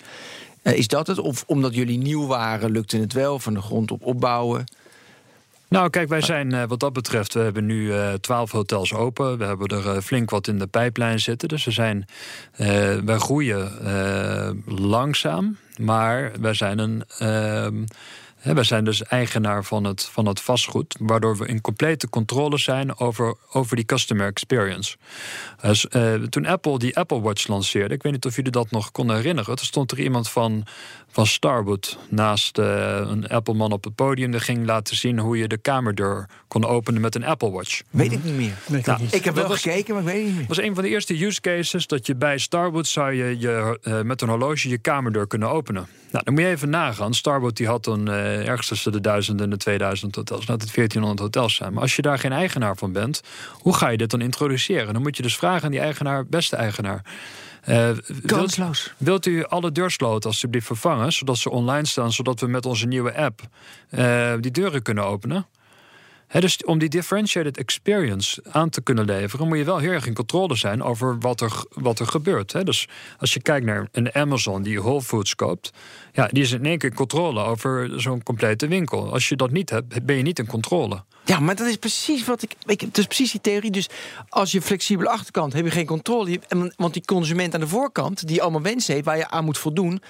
[0.63, 1.19] Uh, is dat het?
[1.19, 4.65] Of omdat jullie nieuw waren, lukte het wel van de grond op opbouwen?
[5.71, 9.37] Nou, kijk, wij zijn wat dat betreft, we hebben nu twaalf hotels open.
[9.37, 11.47] We hebben er flink wat in de pijplijn zitten.
[11.47, 12.05] Dus we zijn,
[13.05, 13.71] wij groeien
[14.65, 15.57] langzaam.
[15.77, 17.03] Maar wij zijn een.
[17.21, 17.67] Uh,
[18.53, 22.97] wij zijn dus eigenaar van het, van het vastgoed, waardoor we in complete controle zijn
[22.99, 24.97] over, over die customer experience.
[25.61, 28.91] Dus, uh, toen Apple die Apple Watch lanceerde, ik weet niet of jullie dat nog
[28.91, 30.65] konden herinneren, toen stond er iemand van
[31.11, 32.65] van Starwood naast uh,
[32.97, 34.31] een Apple-man op het podium.
[34.31, 37.81] Die ging laten zien hoe je de kamerdeur kon openen met een Apple Watch.
[37.89, 38.83] Weet ik niet meer.
[38.85, 40.47] nou, ik heb wel gekeken, maar ik weet het niet meer.
[40.47, 43.79] Dat was een van de eerste use cases dat je bij Starwood zou je, je
[43.83, 45.87] uh, met een horloge je kamerdeur kunnen openen.
[46.11, 47.13] Nou, dan moet je even nagaan.
[47.13, 50.47] Starwood die had dan uh, ergens tussen de 1000 en de 2000 hotels.
[50.47, 51.73] Laat het 1400 hotels zijn.
[51.73, 53.21] Maar als je daar geen eigenaar van bent,
[53.51, 54.93] hoe ga je dit dan introduceren?
[54.93, 57.03] Dan moet je dus vragen aan die eigenaar, beste eigenaar.
[57.69, 57.89] Uh,
[58.25, 58.93] Kansloos.
[58.97, 63.15] Wilt, u alle deursloten alsjeblieft vervangen, zodat ze online staan, zodat we met onze nieuwe
[63.15, 63.41] app
[63.89, 65.45] uh, die deuren kunnen openen?
[66.39, 70.13] Dus om die differentiated experience aan te kunnen leveren, moet je wel heel erg in
[70.13, 72.65] controle zijn over wat er, wat er gebeurt.
[72.65, 72.87] dus
[73.19, 75.71] als je kijkt naar een Amazon die Whole Foods koopt,
[76.13, 79.11] ja, die is in één keer in controle over zo'n complete winkel.
[79.13, 81.03] Als je dat niet hebt, ben je niet in controle.
[81.25, 82.55] Ja, maar dat is precies wat ik.
[82.65, 83.71] ik het is precies die theorie.
[83.71, 83.89] Dus
[84.29, 86.39] als je flexibele achterkant heb je geen controle.
[86.77, 90.01] Want die consument aan de voorkant, die allemaal wensen heeft waar je aan moet voldoen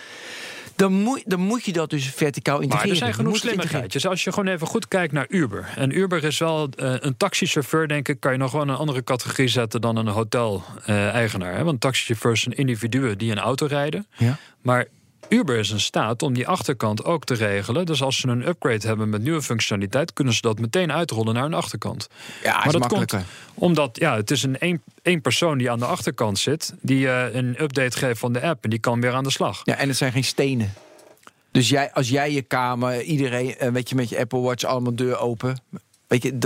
[0.81, 2.89] dan moet, dan moet je dat dus verticaal integreren.
[2.89, 4.07] Maar er zijn genoeg slimmigheidjes.
[4.07, 5.73] Als je gewoon even goed kijkt naar Uber.
[5.75, 9.03] En Uber is wel uh, een taxichauffeur, denk ik, kan je nog wel een andere
[9.03, 11.57] categorie zetten dan een hotel-eigenaar.
[11.57, 14.07] Uh, Want taxichauffeurs zijn individuen die een auto rijden.
[14.17, 14.37] Ja.
[14.61, 14.85] Maar
[15.31, 17.85] Uber is in staat om die achterkant ook te regelen.
[17.85, 21.45] Dus als ze een upgrade hebben met nieuwe functionaliteit, kunnen ze dat meteen uitrollen naar
[21.45, 22.07] een achterkant.
[22.43, 23.15] Ja, maar dat komt
[23.53, 27.33] omdat ja, het is een één, één persoon die aan de achterkant zit, die uh,
[27.33, 29.61] een update geeft van de app en die kan weer aan de slag.
[29.63, 30.73] Ja, en het zijn geen stenen.
[31.51, 34.95] Dus jij, als jij je kamer, iedereen, uh, weet je, met je Apple Watch allemaal
[34.95, 35.57] deur open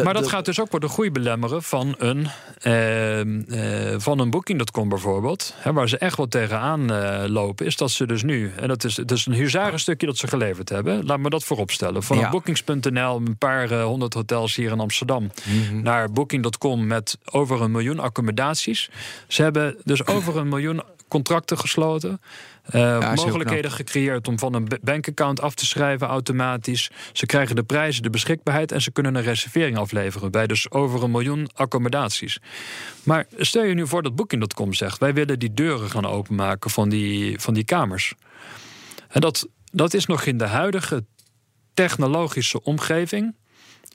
[0.03, 2.27] maar dat gaat dus ook voor de groei belemmeren van een,
[2.63, 5.53] uh, uh, van een Booking.com bijvoorbeeld.
[5.57, 8.51] Hè, waar ze echt wel tegenaan uh, lopen, is dat ze dus nu...
[8.55, 11.05] en dat is, dat is een huzarenstukje dat ze geleverd hebben.
[11.05, 12.03] Laat me dat vooropstellen.
[12.03, 12.29] Van ja.
[12.29, 15.31] Bookings.nl, een paar eh, honderd hotels hier in Amsterdam...
[15.43, 15.81] Mhm.
[15.81, 18.89] naar Booking.com met over een miljoen accommodaties.
[19.27, 20.81] Ze hebben dus over een miljoen
[21.15, 22.21] contracten gesloten.
[22.75, 26.89] Uh, mogelijkheden gecreëerd om van een bankaccount af te schrijven automatisch.
[27.11, 31.03] Ze krijgen de prijzen, de beschikbaarheid en ze kunnen een reservering afleveren bij dus over
[31.03, 32.39] een miljoen accommodaties.
[33.03, 36.89] Maar stel je nu voor dat Booking.com zegt: wij willen die deuren gaan openmaken van
[36.89, 38.13] die, van die kamers.
[39.07, 41.05] En dat, dat is nog in de huidige
[41.73, 43.35] technologische omgeving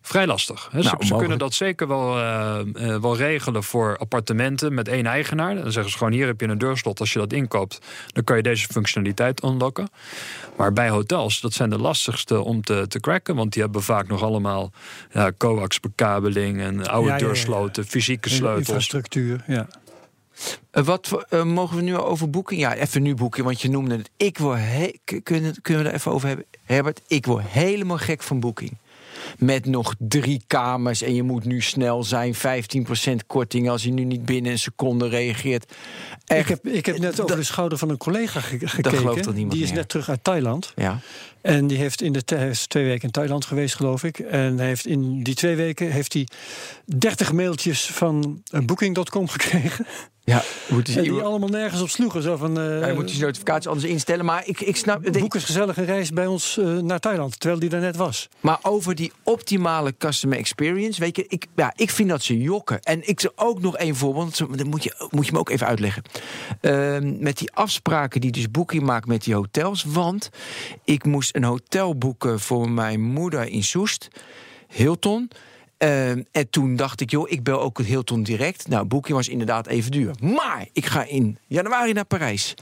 [0.02, 0.68] vrij lastig.
[0.72, 5.06] He, nou, ze, kunnen dat zeker wel, uh, uh, wel regelen voor appartementen met één
[5.06, 5.54] eigenaar.
[5.54, 7.00] Dan zeggen ze gewoon: hier heb je een deurslot.
[7.00, 9.88] Als je dat inkoopt, dan kan je deze functionaliteit unlocken.
[10.56, 13.34] Maar bij hotels, dat zijn de lastigste om te, te cracken.
[13.34, 14.72] Want die hebben vaak nog allemaal
[15.12, 18.66] ja, coax-bekabeling en oude deursloten, fysieke sleutels.
[18.66, 19.68] Infrastructuur, ja.
[20.72, 22.56] Uh, wat uh, mogen we nu over boeken?
[22.56, 24.10] Ja, even nu boeken, want je noemde het.
[24.16, 24.60] Ik word
[25.22, 26.46] kunnen, kunnen we er even over hebben?
[26.64, 28.76] Herbert, ik word helemaal gek van boeking
[29.38, 32.34] met nog drie kamers en je moet nu snel zijn.
[32.34, 32.38] 15%
[33.26, 35.72] korting als je nu niet binnen een seconde reageert.
[36.26, 39.48] ik, heb, ik heb net over de schouder van een collega gekeken.
[39.48, 40.72] die is net terug uit Thailand.
[40.76, 40.98] Ja.
[41.40, 44.18] En die heeft in de heeft twee weken in Thailand geweest, geloof ik.
[44.18, 46.26] En hij heeft in die twee weken heeft hij
[46.84, 49.86] 30 mailtjes van Booking.com gekregen.
[50.24, 52.22] Ja, moeten ze die allemaal nergens op sloegen.
[52.22, 54.24] Zo van, uh, je moet je notificaties anders instellen.
[54.24, 55.12] Maar ik, ik snap.
[55.12, 58.28] Boek eens gezellig een reis bij ons uh, naar Thailand, terwijl die er net was.
[58.40, 62.80] Maar over die optimale customer experience, weet je, ik, ja, ik vind dat ze jokken.
[62.83, 65.66] En ik zou ook nog één voorbeeld, dat moet je, moet je me ook even
[65.66, 66.02] uitleggen.
[66.61, 69.85] Uh, met die afspraken die dus Booking maakt met die hotels.
[69.85, 70.30] Want
[70.85, 74.09] ik moest een hotel boeken voor mijn moeder in Soest,
[74.68, 75.30] Hilton.
[75.82, 78.68] Uh, en toen dacht ik, joh, ik bel ook het Hilton direct.
[78.68, 80.14] Nou, boeking was inderdaad even duur.
[80.20, 82.54] Maar ik ga in januari naar Parijs.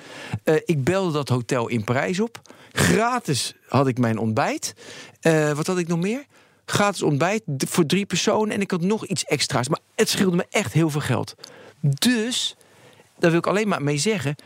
[0.44, 2.40] Uh, ik belde dat hotel in Parijs op.
[2.72, 4.74] Gratis had ik mijn ontbijt.
[5.22, 6.24] Uh, wat had ik nog meer?
[6.64, 8.54] Gratis ontbijt voor drie personen.
[8.54, 9.68] En ik had nog iets extra's.
[9.68, 11.35] Maar het scheelde me echt heel veel geld.
[11.81, 12.57] Dus,
[13.18, 14.37] daar wil ik alleen maar mee zeggen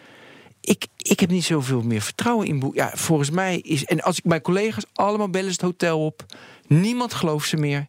[0.62, 2.74] ik, ik heb niet zoveel meer vertrouwen in boek.
[2.74, 3.84] Ja, volgens mij is.
[3.84, 6.24] En als ik mijn collega's allemaal bellen het hotel op.
[6.66, 7.88] Niemand gelooft ze meer.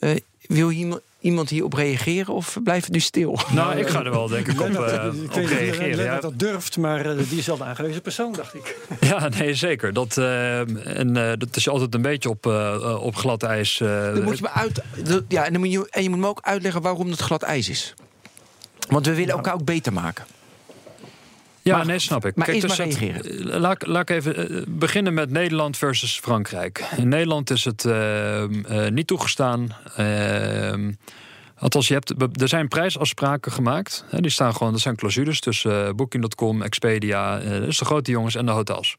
[0.00, 3.38] Uh, wil iemand, iemand hierop reageren of blijft het nu stil?
[3.52, 6.04] Nou, ik ga er wel denk ik op, uh, op reageren.
[6.04, 6.20] Ja.
[6.20, 8.76] dat durft, maar uh, die is wel de aangewezen persoon, dacht ik.
[9.00, 9.92] Ja, nee, zeker.
[9.92, 10.58] Dat, uh,
[10.98, 12.46] en, dat is altijd een beetje op,
[13.00, 13.78] op glad ijs.
[13.78, 14.82] dan moet je me uit,
[15.28, 17.68] ja, en, dan moet je, en je moet me ook uitleggen waarom het glad ijs
[17.68, 17.94] is.
[18.88, 20.24] Want we willen elkaar ook beter maken.
[21.68, 22.36] Ja, nee, snap ik.
[22.36, 23.60] Maar Kijk, dus reageren.
[23.60, 26.84] laat, laat ik even beginnen met Nederland versus Frankrijk.
[26.96, 29.68] In Nederland is het uh, uh, niet toegestaan.
[29.98, 30.88] Uh,
[31.58, 34.04] althans, je hebt, er zijn prijsafspraken gemaakt.
[34.08, 38.46] Hè, die staan gewoon, er zijn clausules tussen Booking.com, Expedia, dus de grote jongens en
[38.46, 38.96] de hotels.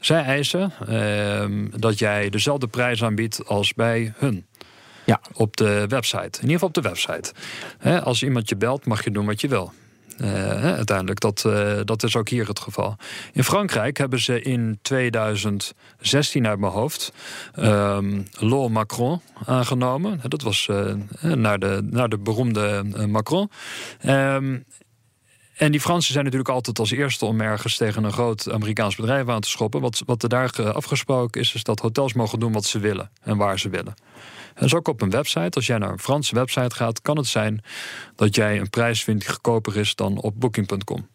[0.00, 4.46] Zij eisen ehm, dat jij dezelfde prijs aanbiedt als bij hun.
[5.04, 5.20] Ja.
[5.32, 6.40] Op de website.
[6.40, 7.32] In ieder geval op de website.
[8.02, 9.72] als iemand je belt, mag je doen wat je wil.
[10.22, 12.96] Uh, uiteindelijk, dat, uh, dat is ook hier het geval.
[13.32, 17.12] In Frankrijk hebben ze in 2016 uit mijn hoofd
[17.58, 20.20] um, Law Macron aangenomen.
[20.22, 23.50] Dat was uh, naar, de, naar de beroemde Macron.
[24.06, 24.64] Um,
[25.58, 29.28] en die Fransen zijn natuurlijk altijd als eerste om ergens tegen een groot Amerikaans bedrijf
[29.28, 29.80] aan te schoppen.
[29.80, 33.36] Wat, wat er daar afgesproken is, is dat hotels mogen doen wat ze willen en
[33.36, 33.94] waar ze willen.
[34.58, 35.50] En zo ook op een website.
[35.50, 37.62] Als jij naar een Franse website gaat, kan het zijn
[38.16, 41.08] dat jij een prijs vindt die goedkoper is dan op Booking.com.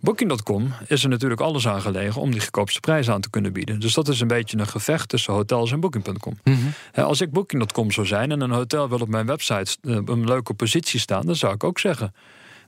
[0.00, 3.80] Booking.com is er natuurlijk alles aan gelegen om die goedkoopste prijs aan te kunnen bieden.
[3.80, 6.38] Dus dat is een beetje een gevecht tussen hotels en Booking.com.
[6.44, 7.00] Mhm.
[7.00, 10.54] Als ik Booking.com zou zijn en een hotel wil op mijn website eh, een leuke
[10.54, 12.14] positie staan, dan zou ik ook zeggen: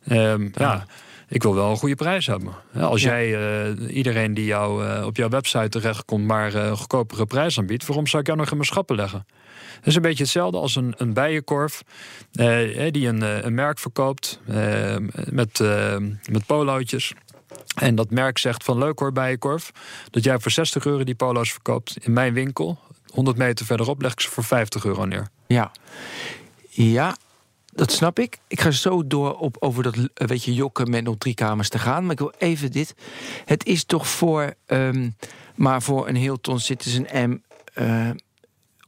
[0.07, 0.87] ehm, ja.
[1.29, 2.53] ik wil wel een goede prijs hebben.
[2.81, 3.29] Als jij
[3.77, 8.07] uh, iedereen die jou, uh, op jouw website terechtkomt, maar een goedkopere prijs aanbiedt, waarom
[8.07, 9.27] zou ik jou nog in mijn schappen leggen?
[9.85, 11.83] Is een beetje hetzelfde als een, een bijenkorf
[12.33, 14.97] eh, die een, eh, een merk verkoopt eh,
[15.31, 15.59] met,
[16.31, 17.13] met polootjes.
[17.75, 19.71] En dat merk zegt van leuk hoor bijenkorf,
[20.11, 22.79] dat jij voor 60 euro die polo's verkoopt in mijn winkel.
[23.07, 25.29] 100 meter verderop leg ik ze voor 50 euro neer.
[25.47, 25.71] Ja,
[26.69, 27.17] ja
[27.75, 28.39] dat snap ik.
[28.49, 31.69] Ik ga zo door op over dat eh, weet je, jokken met nog drie kamers
[31.69, 32.03] te gaan.
[32.03, 32.95] Maar ik wil even dit.
[33.45, 35.17] Het is toch voor, um,
[35.55, 37.41] maar voor een Hilton Citizen M.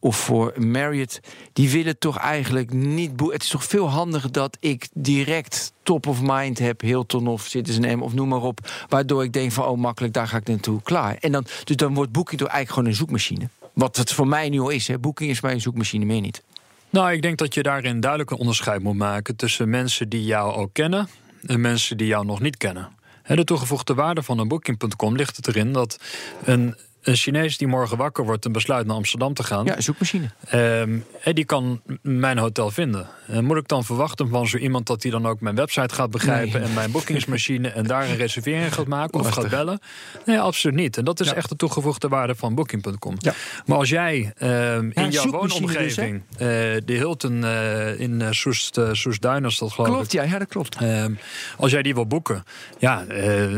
[0.01, 1.21] of voor Marriott,
[1.53, 3.11] die willen toch eigenlijk niet.
[3.21, 7.99] Het is toch veel handiger dat ik direct top of mind heb, Hilton of Citizen
[7.99, 10.83] M of noem maar op, waardoor ik denk van oh makkelijk, daar ga ik naartoe,
[10.83, 11.17] klaar.
[11.21, 13.49] En dan, dus dan wordt Booking toch eigenlijk gewoon een zoekmachine.
[13.73, 14.99] Wat het voor mij nu al is, hè.
[14.99, 16.43] Booking is mij een zoekmachine, meer niet.
[16.91, 20.53] Nou, ik denk dat je daarin duidelijk een onderscheid moet maken tussen mensen die jou
[20.53, 21.09] al kennen
[21.47, 22.89] en mensen die jou nog niet kennen.
[23.27, 26.01] De toegevoegde waarde van een booking.com ligt erin dat
[26.45, 26.77] een
[27.07, 29.65] een Chinees die morgen wakker wordt en besluit naar Amsterdam te gaan.
[29.65, 30.31] Ja, zoekmachine.
[30.55, 33.09] Um, die kan mijn hotel vinden.
[33.31, 36.11] Uh, moet ik dan verwachten van zo iemand dat hij dan ook mijn website gaat
[36.11, 39.81] begrijpen en mijn boekingsmachine en daar een reservering gaat maken of gaat bellen?
[40.25, 40.97] Nee, absoluut niet.
[40.97, 43.15] En dat is echt de toegevoegde waarde van Booking.com.
[43.19, 43.33] Ja.
[43.67, 46.49] Maar als jij um, in jouw woonomgeving dus, uh,
[46.85, 50.13] de Hilton uh, in uh, Soest, Soestduin, dat geloof klopt, ik.
[50.13, 50.81] Ja, ja, dat klopt.
[50.83, 51.19] Um,
[51.57, 52.45] als jij die wil boeken,
[52.79, 53.05] ja,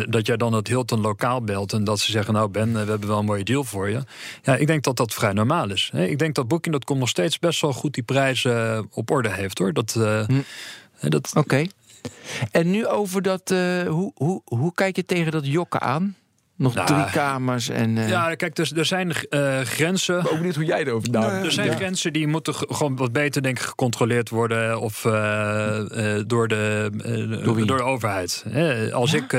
[0.08, 3.08] dat jij dan het Hilton lokaal belt en dat ze zeggen, nou Ben, we hebben
[3.08, 4.02] wel een mooi deal voor je.
[4.42, 5.90] Ja, ik denk dat dat vrij normaal is.
[5.94, 9.58] Ik denk dat Booking.com nog steeds best wel goed die prijzen eh, op orde heeft
[9.58, 9.72] hoor.
[9.72, 10.40] Dat, uh, hm.
[11.08, 11.30] dat...
[11.34, 11.66] Oké.
[12.50, 13.50] En nu over dat.
[13.50, 16.16] Uh, hoe, hoe, hoe kijk je tegen dat jokken aan?
[16.56, 17.96] Nog nou, drie kamers en...
[17.96, 18.08] Uh...
[18.08, 20.22] Ja, kijk, dus, er zijn uh, grenzen...
[20.22, 21.44] Maar ook niet hoe jij erover denkt.
[21.44, 24.80] er zijn grenzen die moeten gewoon wat beter denk ik, gecontroleerd worden...
[24.80, 25.12] of uh,
[26.26, 26.90] door, de,
[27.44, 28.44] door, door, de overheid.
[28.92, 29.32] als ik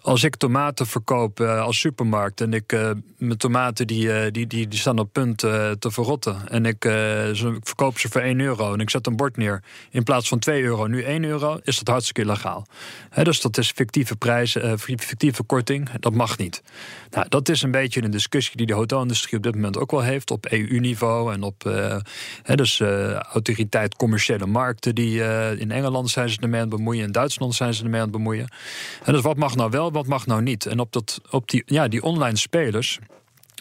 [0.00, 2.72] als ik tomaten verkoop als supermarkt en ik
[3.18, 7.98] mijn tomaten die, die, die, die staan op punt te verrotten en ik, ik verkoop
[7.98, 10.86] ze voor 1 euro en ik zet een bord neer in plaats van 2 euro,
[10.86, 12.66] nu 1 euro, is dat hartstikke illegaal.
[13.22, 16.62] dus dat is fictieve prijzen, fictieve korting, dat mag niet.
[17.10, 20.02] Nou, dat is een beetje een discussie die de hotelindustrie op dit moment ook wel
[20.02, 21.70] heeft op EU-niveau en op
[22.54, 22.80] dus
[23.32, 25.22] autoriteit commerciële markten die
[25.56, 27.04] in Engeland zijn ze ermee aan het bemoeien.
[27.04, 28.48] In Duitsland zijn ze ermee aan het bemoeien.
[29.04, 30.66] En dus wat mag nou wel, wat mag nou niet?
[30.66, 32.98] En op, dat, op die, ja, die online spelers.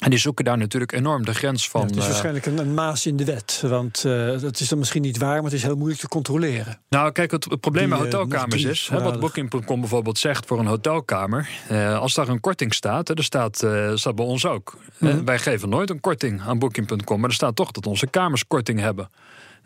[0.02, 1.82] En die zoeken daar natuurlijk enorm de grens van.
[1.82, 3.64] het is eh, waarschijnlijk een, een, maas in de wet.
[3.66, 6.80] Want uh, dat is dan misschien niet waar, maar het is heel moeilijk te controleren.
[6.90, 8.88] Nou, kijk, het, probleem met eh, hotelkamers is.
[8.92, 11.50] Hè, wat Booking.com bijvoorbeeld zegt voor een hotelkamer.
[11.72, 13.56] Uh, als daar een korting staat, er staat,
[13.94, 14.78] staat bij ons ook.
[14.98, 15.24] Mhm.
[15.24, 17.20] wij geven nooit een korting aan Booking.com.
[17.20, 19.10] Maar er staat toch dat onze kamers korting hebben.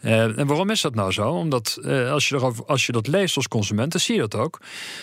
[0.06, 1.30] Uh, en waarom is dat nou zo?
[1.30, 4.36] Omdat uh, als, je erover, als je dat leest als consument, dan zie je dat
[4.36, 4.62] ook.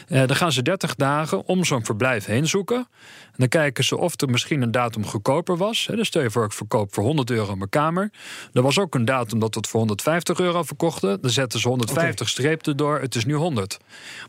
[0.08, 2.76] Uh, dan gaan ze 30 dagen om zo'n verblijf heen zoeken.
[2.76, 5.88] En dan kijken ze of er misschien een datum goedkoper was.
[5.94, 8.10] dus stel je voor, ik verkoop voor 100 euro mijn kamer.
[8.52, 11.20] Er was ook een datum dat we het voor 150 euro verkochten.
[11.20, 12.74] Dan zetten ze 150 okay.
[12.74, 13.00] door.
[13.00, 13.78] Het is nu 100.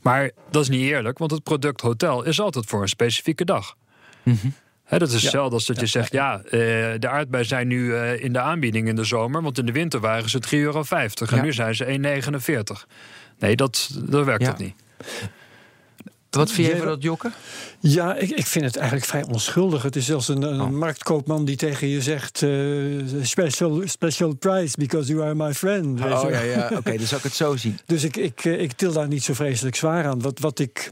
[0.01, 3.75] Maar dat is niet eerlijk, want het product hotel is altijd voor een specifieke dag.
[4.23, 4.53] Mm
[4.97, 6.51] dat is hetzelfde als dat je zegt, ja, uh,
[6.99, 9.99] de aardbeien zijn nu uh, in de aanbieding in de zomer, want in de winter
[9.99, 10.83] waren ze 3,50 euro
[11.29, 11.85] en nu zijn ze
[12.81, 12.87] 1,49.
[13.39, 14.75] Nee, dat, dat werkt dat niet.
[16.29, 17.33] Wat vind jij van dat jokken?
[17.79, 19.83] Ja, ik, ik vind het eigenlijk vrij onschuldig.
[19.83, 20.69] Het is zelfs een, een oh.
[20.69, 26.01] marktkoopman die tegen je zegt: uh, special, special price because you are my friend.
[26.01, 26.63] Oh ja, ja.
[26.63, 27.79] oké, okay, dan zou ik het zo zien.
[27.85, 30.21] Dus ik, ik, ik til daar niet zo vreselijk zwaar aan.
[30.21, 30.91] Wat, wat ik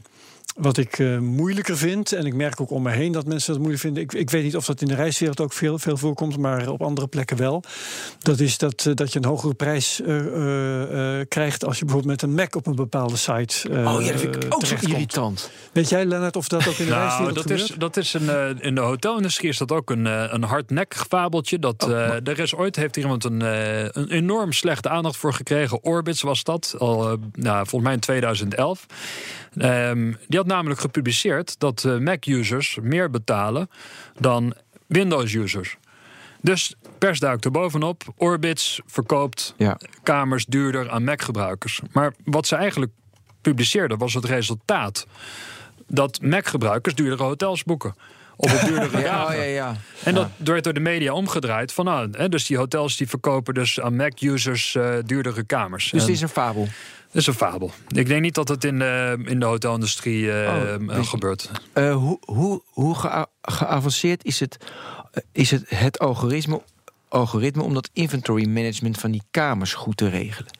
[0.56, 3.58] wat ik uh, moeilijker vind, en ik merk ook om me heen dat mensen dat
[3.58, 4.02] moeilijk vinden.
[4.02, 6.82] Ik, ik weet niet of dat in de reiswereld ook veel, veel voorkomt, maar op
[6.82, 7.62] andere plekken wel.
[8.18, 12.30] Dat is dat, uh, dat je een hogere prijs uh, krijgt als je bijvoorbeeld met
[12.30, 13.68] een Mac op een bepaalde site.
[13.68, 15.50] oh ja, dat vind ik ook zo irritant.
[15.72, 17.70] Weet jij, Lennart, of dat ook in de nou, reiswereld dat gebeurt?
[17.70, 21.58] Is, dat is een, in de hotelindustrie is dat ook een, een hardnek fabeltje.
[21.58, 21.92] Dat, oh,
[22.24, 25.84] er is ooit heeft hier iemand een, een enorm slechte aandacht voor gekregen.
[25.84, 28.86] Orbits was dat, al nou, volgens mij in 2011.
[29.56, 33.70] Um, die had namelijk gepubliceerd dat uh, Mac-users meer betalen
[34.18, 34.54] dan
[34.86, 35.76] Windows-users.
[36.40, 38.02] Dus pers duikt er bovenop.
[38.16, 39.78] Orbits verkoopt ja.
[40.02, 41.80] kamers duurder aan Mac-gebruikers.
[41.92, 42.92] Maar wat ze eigenlijk
[43.40, 45.06] publiceerden was het resultaat
[45.86, 47.94] dat Mac-gebruikers duurdere hotels boeken.
[48.36, 49.76] Op duurdere ja, oh, ja, ja.
[50.04, 51.72] En dat werd door de media omgedraaid.
[51.72, 55.90] Van, nou, hè, dus die hotels die verkopen dus aan Mac-users uh, duurdere kamers.
[55.90, 56.68] Dus het is een fabel?
[57.12, 57.70] Dat is een fabel.
[57.88, 61.50] Ik denk niet dat het in de, in de hotelindustrie uh, oh, gebeurt.
[61.74, 62.94] Uh, hoe hoe, hoe
[63.42, 64.56] geavanceerd is het,
[65.32, 66.62] is het, het algoritme,
[67.08, 70.50] algoritme om dat inventory management van die kamers goed te regelen?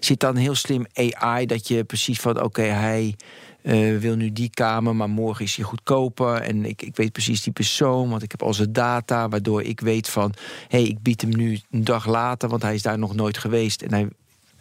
[0.00, 3.16] Zit dan heel slim AI dat je precies van oké, hij
[3.62, 6.34] uh, wil nu die kamer, maar morgen is hij goedkoper.
[6.34, 9.80] En ik, ik weet precies die persoon, want ik heb al zijn data, waardoor ik
[9.80, 10.34] weet van
[10.68, 13.38] hé, hey, ik bied hem nu een dag later, want hij is daar nog nooit
[13.38, 13.82] geweest.
[13.82, 14.08] En hij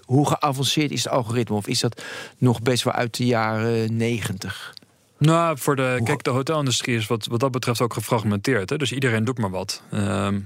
[0.07, 1.55] hoe geavanceerd is het algoritme?
[1.55, 2.01] Of is dat
[2.37, 4.73] nog best wel uit de jaren negentig?
[5.17, 8.69] Nou, voor de, kijk, de hotelindustrie is wat, wat dat betreft ook gefragmenteerd.
[8.69, 8.77] Hè?
[8.77, 9.81] Dus iedereen doet maar wat.
[9.91, 10.39] Ehm,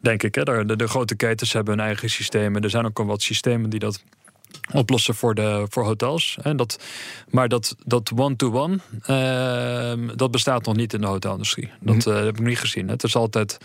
[0.00, 0.34] denk ik.
[0.34, 0.42] Hè?
[0.42, 2.62] De, de, grote ketens hebben hun eigen systemen.
[2.62, 4.02] Er zijn ook al wat systemen die dat
[4.72, 6.38] oplossen voor, de, voor hotels.
[6.42, 6.78] En dat,
[7.30, 11.70] maar dat, dat one-to-one, ehm, dat bestaat nog niet in de hotelindustrie.
[11.80, 12.10] Dat mhm.
[12.10, 12.88] eh, heb ik niet gezien.
[12.88, 13.58] Het is altijd.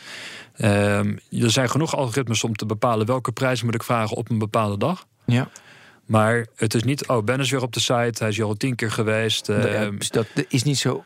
[0.56, 4.40] Ehm, er zijn genoeg algoritmes om te bepalen welke prijs moet ik vragen op een
[4.40, 5.06] bepaalde dag.
[5.32, 5.50] Ja.
[6.06, 8.54] Maar het is niet, oh, Ben is weer op de site, hij is hier al
[8.54, 9.50] tien keer geweest.
[9.50, 11.04] Uh, dat is niet zo.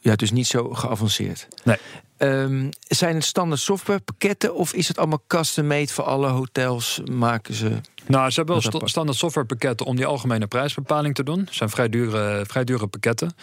[0.00, 1.48] Ja, het is niet zo geavanceerd.
[1.64, 1.76] Nee.
[2.22, 7.00] Um, zijn het standaard softwarepakketten of is het allemaal custom-made voor alle hotels?
[7.10, 11.38] Maken ze nou, ze hebben wel standaard softwarepakketten om die algemene prijsbepaling te doen.
[11.38, 13.34] Het zijn vrij dure, vrij dure pakketten.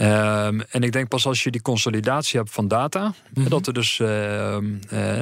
[0.00, 3.48] Um, en ik denk pas als je die consolidatie hebt van data, mhm.
[3.48, 4.08] dat er dus, uh,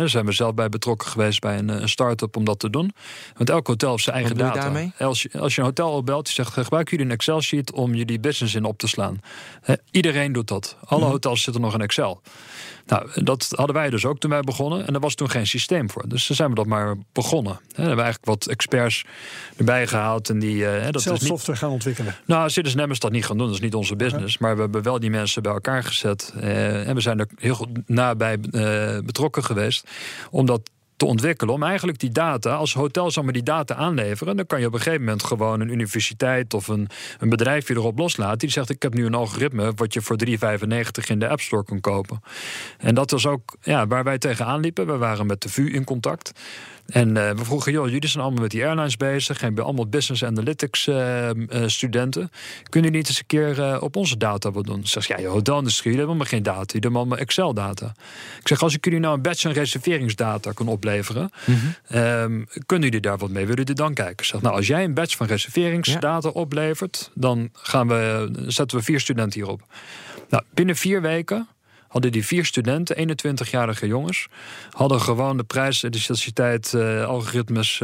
[0.04, 2.94] zijn we zelf bij betrokken geweest bij een, een start-up om dat te doen.
[3.36, 4.92] Want elk hotel heeft zijn eigen data.
[4.98, 7.94] Als je, als je een hotel opbelt, die zegt gebruik jullie een Excel sheet om
[7.94, 9.20] je die business in op te slaan.
[9.90, 10.76] iedereen doet dat.
[10.84, 11.10] Alle mhm.
[11.10, 12.22] hotels zitten nog in Excel.
[12.86, 14.86] Nou, dat hadden wij dus ook toen wij begonnen.
[14.86, 16.08] En er was toen geen systeem voor.
[16.08, 17.52] Dus toen zijn we dat maar begonnen.
[17.68, 19.04] we hebben eigenlijk wat experts
[19.56, 20.30] erbij gehaald.
[20.30, 22.16] En die, uh, dat Zelf software gaan ontwikkelen.
[22.26, 23.46] Nou, Citizen Nemmers dat niet gaan doen.
[23.46, 24.38] Dat is niet onze business.
[24.38, 26.34] Maar we hebben wel die mensen bij elkaar gezet.
[26.36, 29.88] Uh, en we zijn er heel goed nabij uh, betrokken geweest.
[30.30, 34.46] Om dat te ontwikkelen om eigenlijk die data, als hotels allemaal die data aanleveren, dan
[34.46, 37.98] kan je op een gegeven moment gewoon een universiteit of een, een bedrijf je erop
[37.98, 38.38] loslaten.
[38.38, 40.34] Die zegt: Ik heb nu een algoritme wat je voor 3,95
[41.06, 42.20] in de App Store kan kopen.
[42.78, 44.86] En dat was ook ja, waar wij tegenaan liepen.
[44.86, 46.32] We waren met de VU in contact.
[46.86, 49.42] En uh, we vroegen, joh, jullie zijn allemaal met die airlines bezig.
[49.42, 51.34] En allemaal business analytics uh, uh,
[51.66, 52.30] studenten.
[52.62, 54.86] Kunnen jullie niet eens een keer op onze data wat doen?
[54.86, 56.64] Zeg ja, je hotelindustrie, hebben helemaal geen data.
[56.64, 57.94] Die hebben allemaal Excel-data.
[58.40, 61.30] Ik zeg, als ik jullie nou een batch en reserveringsdata kan opleveren...
[61.44, 62.46] Mm -hmm.
[62.66, 63.46] kunnen jullie daar wat mee?
[63.46, 64.26] Willen jullie dan kijken?
[64.26, 66.40] Zeg, nou, als jij een batch van reserveringsdata ja.
[66.40, 67.10] oplevert...
[67.14, 69.62] dan gaan we, zetten we vier studenten hierop.
[70.28, 71.48] Nou, binnen vier weken
[71.94, 74.26] hadden die vier studenten, 21-jarige jongens,
[74.70, 75.98] hadden gewoon de prijs, de
[76.74, 77.80] uh, algoritmes.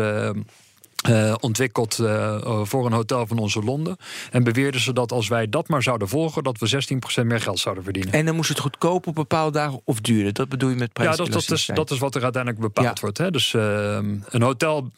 [1.08, 3.96] Uh, ontwikkeld uh, voor een hotel van onze Londen.
[4.30, 6.84] En beweerden ze dat als wij dat maar zouden volgen, dat we
[7.22, 8.12] 16% meer geld zouden verdienen.
[8.12, 10.32] En dan moest het goedkoop op bepaalde dagen of duurder.
[10.32, 11.10] Dat bedoel je met prijs?
[11.10, 13.00] Ja, dat, dat, is, dat is wat er uiteindelijk bepaald ja.
[13.00, 13.18] wordt.
[13.18, 13.30] Hè.
[13.30, 14.90] Dus uh, een hotel.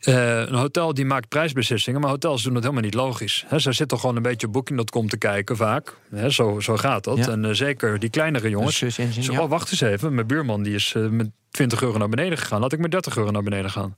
[0.00, 3.44] een hotel die maakt prijsbeslissingen, maar hotels doen het helemaal niet logisch.
[3.48, 5.96] He, zij zitten gewoon een beetje op Booking.com te kijken, vaak.
[6.28, 7.16] Zo, zo gaat dat.
[7.16, 7.28] Ja.
[7.28, 8.78] En zeker die kleinere jongens.
[8.78, 9.40] Dus, ja.
[9.40, 12.60] oh, wacht eens even, mijn buurman die is met 20 euro naar beneden gegaan.
[12.60, 13.96] Laat ik met 30 euro naar beneden gaan.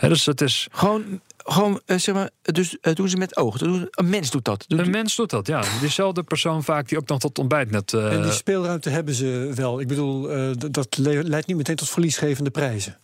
[0.00, 0.68] He, dus het is.
[0.72, 3.88] Gewoon, gewoon uh, zeg maar, dus uh, doen ze met ogen.
[3.90, 4.64] Een mens doet dat.
[4.68, 5.62] Doet een mens doet dat, ja.
[5.80, 7.92] Diezelfde persoon vaak die ook nog tot ontbijt net.
[7.92, 8.12] Uh...
[8.12, 9.80] En die speelruimte hebben ze wel.
[9.80, 10.28] Ik bedoel,
[10.70, 12.98] dat leidt niet meteen tot verliesgevende prijzen.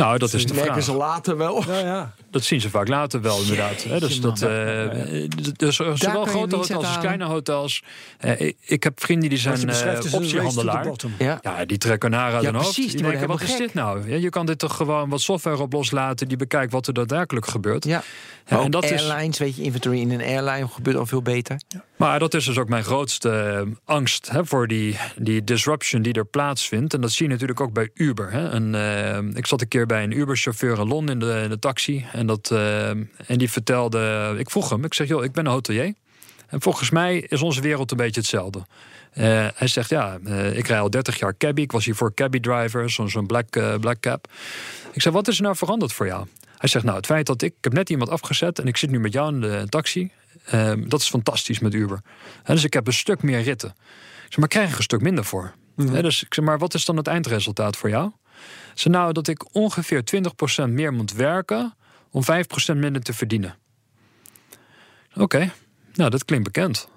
[0.00, 0.84] Nou, dat is de merken vraag.
[0.84, 1.64] ze later wel.
[1.66, 2.14] Nou ja.
[2.30, 3.82] Dat zien ze vaak later wel, inderdaad.
[3.82, 7.82] Jeetje, dus dat, uh, dus zowel grote hotels als kleine hotels.
[8.20, 10.86] Uh, ik, ik, heb vrienden die zijn uh, optiehandelaar.
[11.18, 11.38] Ja.
[11.42, 12.88] ja, die trekken naar uit ja, hun precies, hoofd.
[12.90, 13.48] Die, die denken, wat gek.
[13.48, 14.10] is dit nou?
[14.10, 16.28] Ja, je kan dit toch gewoon wat software op loslaten...
[16.28, 17.84] die bekijkt wat er daadwerkelijk gebeurt.
[17.84, 18.02] Ja.
[18.46, 21.60] Ja, en dat airlines, is, weet je, inventory in een airline gebeurt al veel beter.
[21.68, 21.84] Ja.
[22.00, 26.12] Maar dat is dus ook mijn grootste uh, angst hè, voor die, die disruption die
[26.12, 26.94] er plaatsvindt.
[26.94, 28.32] En dat zie je natuurlijk ook bij Uber.
[28.32, 28.48] Hè.
[28.48, 32.06] En, uh, ik zat een keer bij een Uber-chauffeur in Londen in de, taxi.
[32.12, 35.52] En, dat, uh, en die vertelde, ik vroeg hem, ik zeg, joh, ik ben een
[35.52, 35.94] hotelier.
[36.46, 38.66] En volgens mij is onze wereld een beetje hetzelfde.
[39.54, 40.18] hij zegt, ja,
[40.52, 41.60] ik rij al 30 jaar cabby.
[41.60, 44.28] Ik was hier voor cabby driver, zo'n zo black, black cab.
[44.92, 46.26] Ik zeg, wat is er nou veranderd voor jou?
[46.56, 49.00] Hij zegt, nou, het feit dat ik heb net iemand afgezet en ik zit nu
[49.00, 50.10] met jou in de taxi.
[50.54, 52.00] Uh, dat is fantastisch met Uber.
[52.42, 53.68] He, dus ik heb een stuk meer ritten.
[53.68, 53.76] Ik
[54.28, 55.54] zeg, maar krijg ik een stuk minder voor.
[55.74, 55.94] Mm -hmm.
[55.94, 58.10] He, dus ik zeg, maar wat is dan het eindresultaat voor jou?
[58.74, 60.02] Ze nou dat ik ongeveer
[60.66, 61.74] 20% meer moet werken
[62.10, 62.22] om
[62.74, 63.56] 5% minder te verdienen.
[65.10, 65.50] Oké, okay.
[65.94, 66.88] nou dat klinkt bekend.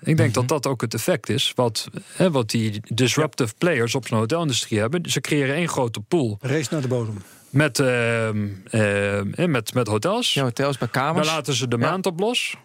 [0.00, 0.32] Ik denk mm -hmm.
[0.32, 4.78] dat dat ook het effect is wat, hè, wat die disruptive players op zo'n hotelindustrie
[4.78, 5.10] hebben.
[5.10, 6.38] Ze creëren één grote pool.
[6.40, 7.22] Race naar de bodem.
[7.50, 8.28] Met, uh,
[8.70, 10.34] uh, met, met hotels.
[10.34, 11.26] Ja, hotels bij kamers.
[11.26, 12.56] Daar laten ze de maand op los.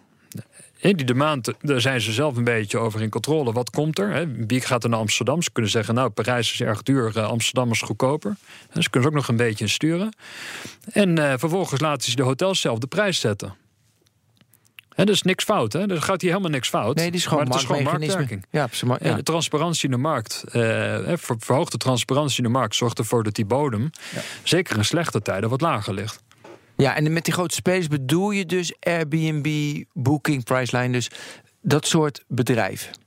[0.80, 3.52] Die de maand, daar zijn ze zelf een beetje over in controle.
[3.52, 4.28] Wat komt er?
[4.46, 5.42] Wie gaat er naar Amsterdam?
[5.42, 8.36] Ze kunnen zeggen, nou, Parijs is erg duur, Amsterdam is goedkoper.
[8.72, 10.16] Ze kunnen ze ook nog een beetje sturen.
[10.92, 13.54] En uh, vervolgens laten ze de hotels zelf de prijs zetten.
[14.94, 15.90] He, dus niks fout, hè?
[15.90, 16.96] Er gaat hier helemaal niks fout.
[16.96, 18.46] Nee, die is gewoon, maar het is gewoon marktwerking.
[18.50, 19.10] Ja, maar, ja.
[19.10, 23.34] En de transparantie in de markt, uh, verhoogde transparantie in de markt zorgt ervoor dat
[23.34, 24.20] die bodem, ja.
[24.42, 26.22] zeker in slechte tijden, wat lager ligt.
[26.76, 31.10] Ja, en met die grote spelers bedoel je dus Airbnb, Booking, Priceline, dus
[31.60, 33.05] dat soort bedrijven.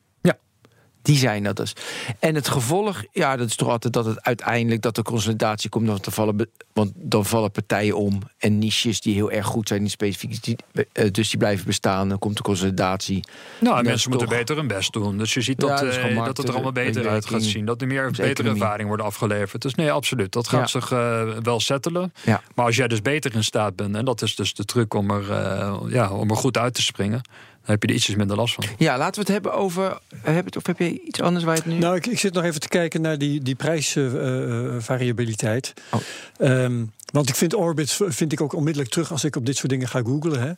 [1.10, 1.74] Die zijn dat dus.
[2.20, 5.88] En het gevolg, ja, dat is toch altijd dat het uiteindelijk dat de consolidatie komt.
[5.88, 8.22] Want dan vallen, want dan vallen partijen om.
[8.38, 10.44] En niches die heel erg goed zijn, niet specifiek.
[10.44, 10.56] Die,
[11.12, 12.10] dus die blijven bestaan.
[12.10, 13.24] Dan komt de consolidatie.
[13.60, 14.38] Nou, en mensen moeten toch...
[14.38, 15.18] beter hun best doen.
[15.18, 17.66] Dus je ziet dat, ja, dat, dat het er allemaal beter uit gaat zien.
[17.66, 19.62] Dat er meer betere ervaring wordt afgeleverd.
[19.62, 20.32] Dus nee, absoluut.
[20.32, 20.80] Dat gaat ja.
[20.80, 22.14] zich uh, wel settelen.
[22.24, 22.42] Ja.
[22.56, 25.12] Maar als jij dus beter in staat bent, en dat is dus de truc om
[25.12, 27.22] er, uh, ja, om er goed uit te springen.
[27.62, 28.64] Dan heb je er ietsjes minder last van.
[28.78, 30.00] Ja, laten we het hebben over.
[30.22, 31.78] Heb het, of heb je iets anders waar je het nu.
[31.78, 35.74] Nou, ik, ik zit nog even te kijken naar die, die prijsvariabiliteit.
[35.94, 36.00] Uh,
[36.50, 36.52] oh.
[36.64, 39.70] um, want ik vind Orbit vind ik ook onmiddellijk terug als ik op dit soort
[39.70, 40.42] dingen ga googlen.
[40.42, 40.52] Hè.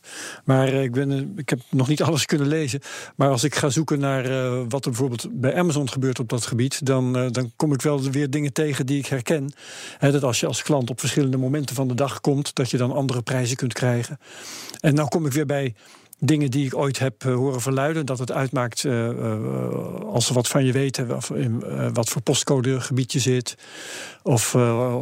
[0.44, 2.80] Maar uh, ik, ben, ik heb nog niet alles kunnen lezen.
[3.16, 6.46] Maar als ik ga zoeken naar uh, wat er bijvoorbeeld bij Amazon gebeurt op dat
[6.46, 9.52] gebied, dan, uh, dan kom ik wel weer dingen tegen die ik herken.
[9.98, 12.76] Hè, dat als je als klant op verschillende momenten van de dag komt, dat je
[12.76, 14.18] dan andere prijzen kunt krijgen.
[14.80, 15.74] En nou kom ik weer bij
[16.24, 18.06] dingen die ik ooit heb uh, horen verluiden.
[18.06, 21.06] Dat het uitmaakt uh, uh, als ze wat van je weten.
[21.06, 23.54] Wat, in, wat voor postcodegebied je zit.
[24.22, 24.52] Of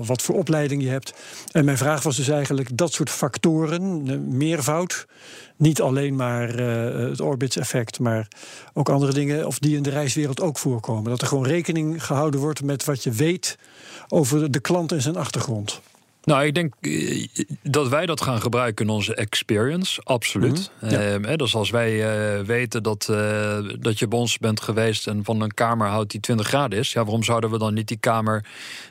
[0.07, 1.15] wat voor opleiding je hebt.
[1.53, 4.37] En mijn vraag was dus eigenlijk dat soort factoren.
[4.37, 5.07] meervoud.
[5.57, 8.29] Niet alleen maar het orbits-effect, maar
[8.73, 9.47] ook andere dingen.
[9.47, 11.11] Of die in de reiswereld ook voorkomen.
[11.11, 13.59] Dat er gewoon rekening gehouden wordt met wat je weet
[14.09, 15.81] over de klant en zijn achtergrond.
[16.25, 17.27] Nou, ik denk eh,
[17.63, 20.71] dat wij dat gaan gebruiken in onze experience, absoluut.
[20.81, 20.89] Mm
[21.37, 21.93] dus als wij
[22.39, 26.11] uh, weten dat, uh, dat je bij ons bent geweest en van een kamer houdt
[26.11, 28.45] die 20 graden is, ja, waarom zouden we dan niet die kamer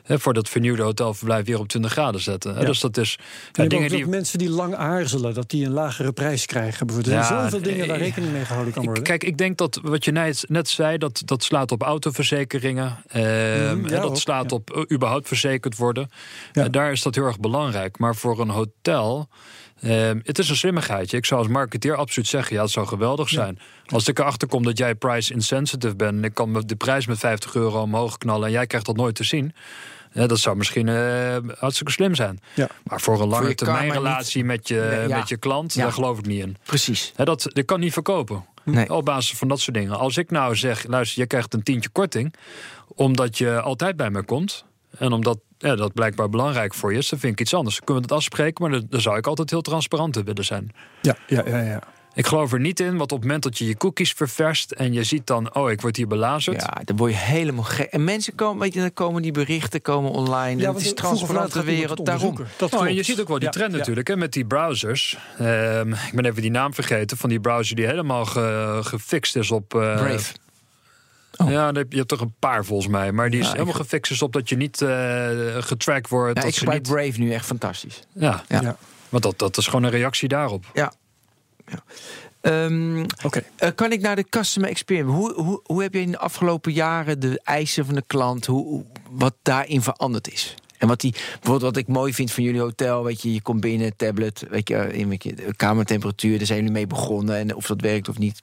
[0.04, 2.54] voor dat vernieuwde hotelverblijf weer op 20 graden zetten?
[2.54, 2.64] Ja.
[2.64, 3.18] Dus dat is
[3.52, 6.86] ja, dingen die mensen die lang aarzelen, dat die een lagere prijs krijgen.
[6.86, 7.16] Bijvoorbeeld.
[7.16, 9.02] Er zijn zoveel dingen waar rekening mee gehouden kan worden.
[9.02, 13.88] Kijk, ik denk dat wat je net, net zei, dat, dat slaat op autoverzekeringen, mm,
[13.88, 16.10] dat slaat op überhaupt verzekerd worden.
[16.70, 17.98] daar is dat heel erg belangrijk.
[17.98, 19.28] Maar voor een hotel.
[19.84, 21.16] Uh, het is een slimmigheidje.
[21.16, 23.58] Ik zou als marketeer absoluut zeggen: ja, het zou geweldig zijn.
[23.86, 26.16] Als ik erachter kom dat jij price insensitive bent.
[26.16, 28.46] en ik kan de prijs met 50 euro omhoog knallen.
[28.46, 29.54] en jij krijgt dat nooit te zien.
[30.12, 32.40] Ja, dat zou misschien uh, hartstikke slim zijn.
[32.54, 32.68] Ja.
[32.84, 36.42] Maar voor een lange termijn relatie met, je, met je klant, daar geloof ik niet
[36.42, 36.56] in.
[36.64, 37.12] Precies.
[37.16, 38.44] dat, dat kan niet verkopen.
[38.64, 38.90] Nee.
[38.90, 39.98] Op basis van dat soort dingen.
[39.98, 42.34] Als ik nou zeg, luister, je krijgt een tientje korting,
[42.86, 44.64] omdat je altijd bij me komt.
[44.98, 47.76] En omdat ja, dat blijkbaar belangrijk voor je is, dan vind ik iets anders.
[47.76, 50.72] Dan kunnen we het afspreken, maar dan zou ik altijd heel transparant in willen zijn.
[51.02, 51.82] Ja, ja, ja, ja.
[52.14, 54.92] Ik geloof er niet in, want op het moment dat je je cookies ververst en
[54.92, 56.62] je ziet dan, oh, ik word hier belazerd.
[56.62, 57.90] Ja, dan word je helemaal gek.
[57.90, 60.60] En mensen komen, weet je, dan komen die berichten komen online.
[60.60, 62.06] Ja, het is transparante wereld.
[62.06, 62.36] Daarom.
[62.56, 65.18] Dat oh, en je ziet ook wel die trend natuurlijk, hè, met die browsers.
[65.38, 68.24] Ehm, ik ben even die naam vergeten van die browser die helemaal
[68.82, 69.74] gefixt is op.
[69.74, 70.32] Uh, Brave.
[71.36, 71.50] Oh.
[71.50, 73.12] Ja, je hebt toch een paar volgens mij.
[73.12, 73.74] Maar die is helemaal ik...
[73.74, 75.28] gefixt op dat je niet uh,
[75.58, 76.36] getrackt wordt.
[76.36, 76.92] Ja, dat ik gebruik niet...
[76.92, 78.02] Brave nu echt fantastisch.
[78.12, 78.76] Ja, ja.
[79.08, 80.64] want dat, dat is gewoon een reactie daarop.
[80.74, 80.92] Ja.
[81.66, 81.82] ja.
[82.42, 83.44] Um, okay.
[83.58, 85.10] uh, kan ik naar de customer experience?
[85.10, 88.84] Hoe, hoe, hoe heb je in de afgelopen jaren de eisen van de klant, hoe,
[89.10, 90.54] wat daarin veranderd is?
[90.78, 93.60] En wat die, bijvoorbeeld wat ik mooi vind van jullie hotel, weet je, je komt
[93.60, 97.80] binnen, tablet, weet je, in je, kamertemperatuur, daar zijn jullie mee begonnen en of dat
[97.80, 98.42] werkt of niet,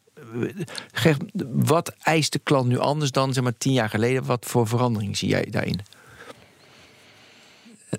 [1.52, 4.26] wat eist de klant nu anders dan zeg maar tien jaar geleden?
[4.26, 5.80] Wat voor verandering zie jij daarin?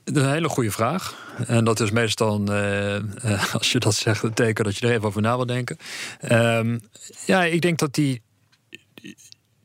[0.04, 1.26] Een hele goede vraag.
[1.46, 5.04] En dat is meestal, uh, als je dat zegt, een teken dat je er even
[5.04, 5.76] over na wil denken.
[6.32, 6.80] Um,
[7.26, 8.22] ja, ik denk dat die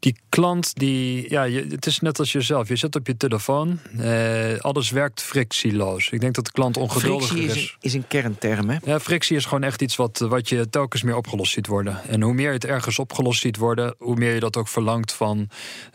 [0.04, 2.68] die klant die, ja, je, het is net als jezelf.
[2.68, 6.10] Je zit op je telefoon, eh, alles werkt frictieloos.
[6.10, 7.30] Ik denk dat de klant ongeduldig is.
[7.32, 8.78] Frictie is een, is een kernterm, hè?
[8.86, 12.02] Ja, frictie is gewoon echt iets wat, wat je telkens meer opgelost ziet worden.
[12.08, 15.14] En hoe meer je het ergens opgelost ziet worden, hoe meer je dat ook verlangt
[15.14, 15.50] van,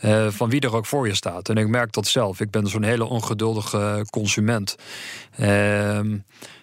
[0.04, 1.48] uh, van wie er ook voor je staat.
[1.48, 2.40] En ik merk dat zelf.
[2.40, 4.76] Ik ben zo'n hele ongeduldige consument.
[5.40, 6.00] Uh,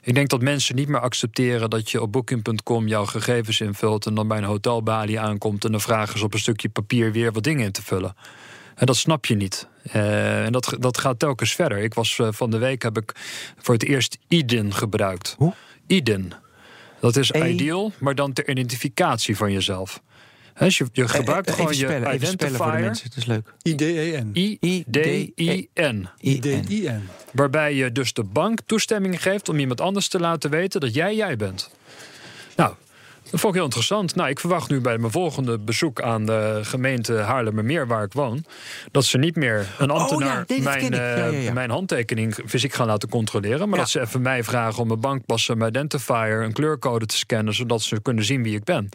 [0.06, 4.16] ik denk dat mensen niet meer accepteren dat je op booking.com jouw gegevens invult en
[4.16, 7.43] dan bij een hotelbalie aankomt en dan vragen ze op een stukje papier weer wat
[7.43, 8.16] dingen in te vullen.
[8.76, 9.68] En dat snap je niet.
[9.95, 11.78] Uh, en dat, dat gaat telkens verder.
[11.78, 13.12] Ik was uh, van de week heb ik
[13.58, 15.36] voor het eerst IDIN gebruikt.
[15.38, 15.53] Hoe?
[15.88, 16.34] IDIN.
[16.99, 20.01] Dat is e ideal, maar dan ter identificatie van jezelf.
[20.60, 22.80] Dus je, je eh, gebruikt gewoon spellen, je identifier.
[22.80, 23.53] Mensen, het is leuk.
[23.62, 24.30] I-D-E-N.
[24.34, 26.10] I-D-I-N.
[26.20, 27.10] I-D-I-N.
[27.32, 31.16] Waarbij je dus de bank toestemming geeft om iemand anders te laten weten dat jij
[31.16, 31.72] jij bent.
[32.56, 32.74] Nou,
[33.36, 34.15] dat vond ik heel interessant.
[34.15, 38.45] Nou, ik verwacht nu bij mijn volgende bezoek aan de gemeente Haarlemmermeer, waar ik woon,
[38.91, 43.69] dat ze niet meer een oh, ambtenaar mijn, uh, mijn handtekening fysiek gaan laten controleren,
[43.69, 47.17] maar dat ze even mij vragen om mijn bankpas en mijn identifier, een kleurcode te
[47.17, 48.89] scannen, zodat ze kunnen zien wie ik ben.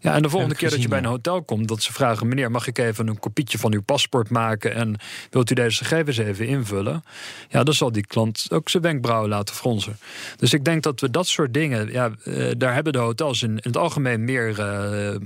[0.00, 2.50] Ja, en de volgende keer dat je bij een hotel komt, dat ze vragen: meneer,
[2.50, 6.46] mag ik even een kopietje van uw paspoort maken en wilt u deze gegevens even
[6.46, 7.04] invullen?
[7.48, 9.98] Ja, dan zal die klant ook zijn wenkbrauwen laten fronsen.
[10.36, 13.58] Dus ik denk dat we dat soort dingen, ja, uh, daar hebben de hotels in
[13.60, 15.16] het algemeen meer, uh,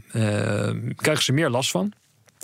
[0.96, 1.92] krijgen ze meer last van.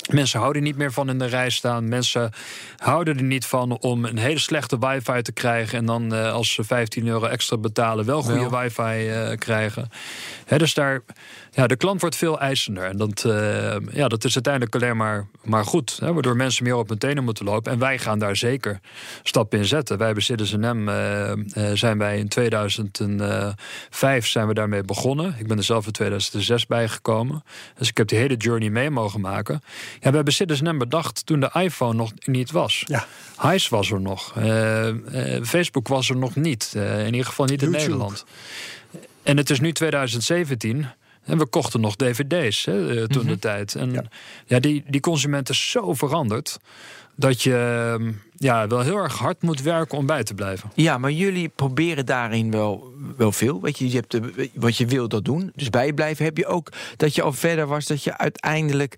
[0.09, 1.89] Mensen houden niet meer van in de rij staan.
[1.89, 2.33] Mensen
[2.77, 5.79] houden er niet van om een hele slechte wifi te krijgen.
[5.79, 9.91] En dan uh, als ze 15 euro extra betalen, wel goede wifi uh, krijgen.
[10.57, 11.03] Dus daar,
[11.53, 12.85] ja, de klant wordt veel eisender.
[12.85, 15.99] En dat, uh, ja, dat is uiteindelijk alleen maar, maar goed.
[16.01, 17.73] Hè, waardoor mensen meer op hun tenen moeten lopen.
[17.73, 18.81] En wij gaan daar zeker
[19.23, 19.99] stappen in zetten.
[19.99, 20.89] Wij bij Citizen M
[21.77, 25.35] zijn wij in 2005 zijn we daarmee begonnen.
[25.39, 27.43] Ik ben er zelf in 2006 bijgekomen.
[27.79, 29.61] Dus ik heb die hele journey mee mogen maken.
[30.01, 32.85] Ja, we hebben Citizen M bedacht toen de iPhone nog niet was.
[32.87, 33.07] Ja.
[33.41, 34.35] Highs was er nog.
[34.39, 34.89] Uh,
[35.43, 36.73] Facebook was er nog niet.
[36.75, 38.25] In ieder geval niet in Nederland.
[39.23, 40.87] En het is nu 2017.
[41.31, 43.39] En we kochten nog dvd's hè, toen de mhm.
[43.39, 43.75] tijd.
[43.75, 44.05] En ja,
[44.47, 46.59] ja die, die consument is zo veranderd
[47.21, 47.55] dat je
[47.99, 50.71] ehm, ja, wel heel erg hard moet werken om bij te blijven.
[50.75, 53.61] Ja, maar jullie proberen daarin wel, wel veel.
[53.61, 55.53] Weet je, je hebt de, wat je wil, dat doen.
[55.55, 58.95] Dus bijblijven heb je ook dat je al verder was, dat je uiteindelijk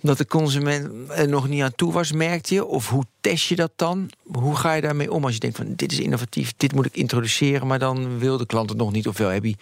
[0.00, 2.64] dat de consument er nog niet aan toe was, merkte je?
[2.64, 4.10] Of hoe test je dat dan?
[4.32, 6.96] Hoe ga je daarmee om als je denkt van dit is innovatief, dit moet ik
[6.96, 9.08] introduceren, maar dan wil de klant het nog niet?
[9.08, 9.56] Ofwel heb je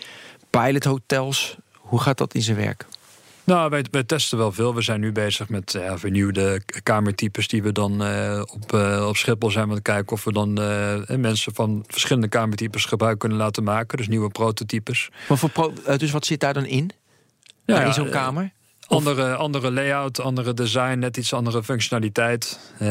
[0.50, 1.56] pilothotels.
[1.88, 2.86] Hoe gaat dat in zijn werk?
[3.44, 4.74] Nou, wij, wij, testen wel veel.
[4.74, 9.16] We zijn nu bezig met ja, vernieuwde kamertypes die we dan uh, op, uh, op
[9.16, 9.68] Schiphol zijn.
[9.68, 13.98] Om te kijken of we dan uh, mensen van verschillende kamertypes gebruik kunnen laten maken.
[13.98, 15.10] Dus nieuwe prototypes.
[15.28, 16.90] Maar voor pro dus wat zit daar dan in?
[17.64, 18.52] Ja, in zo'n kamer?
[18.86, 22.72] Andere, andere layout, andere design, net iets andere functionaliteit.
[22.82, 22.88] Uh,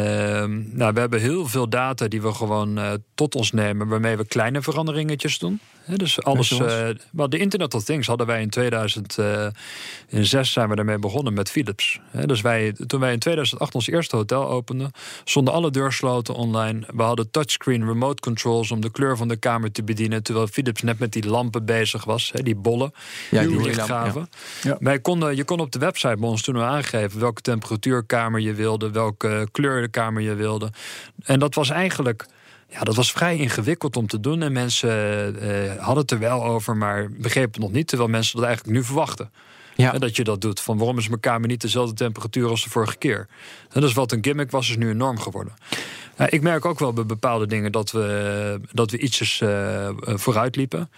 [0.54, 4.26] nou, we hebben heel veel data die we gewoon uh, tot ons nemen, waarmee we
[4.26, 5.60] kleine veranderingetjes doen.
[5.96, 6.52] Dus alles.
[6.52, 12.00] Uh, de Internet of Things hadden wij in 2006 zijn we daarmee begonnen met Philips.
[12.26, 14.92] dus wij, toen wij in 2008 ons eerste hotel openden,
[15.24, 16.88] stonden alle deursloten online.
[16.96, 20.82] We hadden touchscreen remote controls om de kleur van de kamer te bedienen, terwijl Philips
[20.82, 22.92] net met die lampen bezig was, die bollen,
[23.32, 24.30] ja, die lichtgaven.
[24.64, 24.70] Ja.
[24.70, 24.78] Ja.
[24.80, 28.92] Wij konden, je kon op de website bij ons toen aangegeven welke temperatuurkamer je wilde,
[28.92, 30.70] welke kleur de kamer je wilde.
[31.24, 32.26] En dat was eigenlijk.
[32.70, 34.42] Ja, dat was vrij ingewikkeld om te doen.
[34.42, 34.90] En mensen
[35.44, 37.88] uh, hadden het er wel over, maar begrepen het nog niet.
[37.88, 39.32] Terwijl mensen dat eigenlijk nu verwachten.
[39.76, 39.94] Ja.
[39.94, 40.60] En dat je dat doet.
[40.60, 43.28] Van waarom is mijn kamer niet dezelfde temperatuur als de vorige keer?
[43.70, 45.54] En dat is wat een gimmick was, is nu een norm geworden.
[46.18, 50.56] Ja, ik merk ook wel bij bepaalde dingen dat we, dat we ietsjes uh, vooruit
[50.56, 50.90] liepen.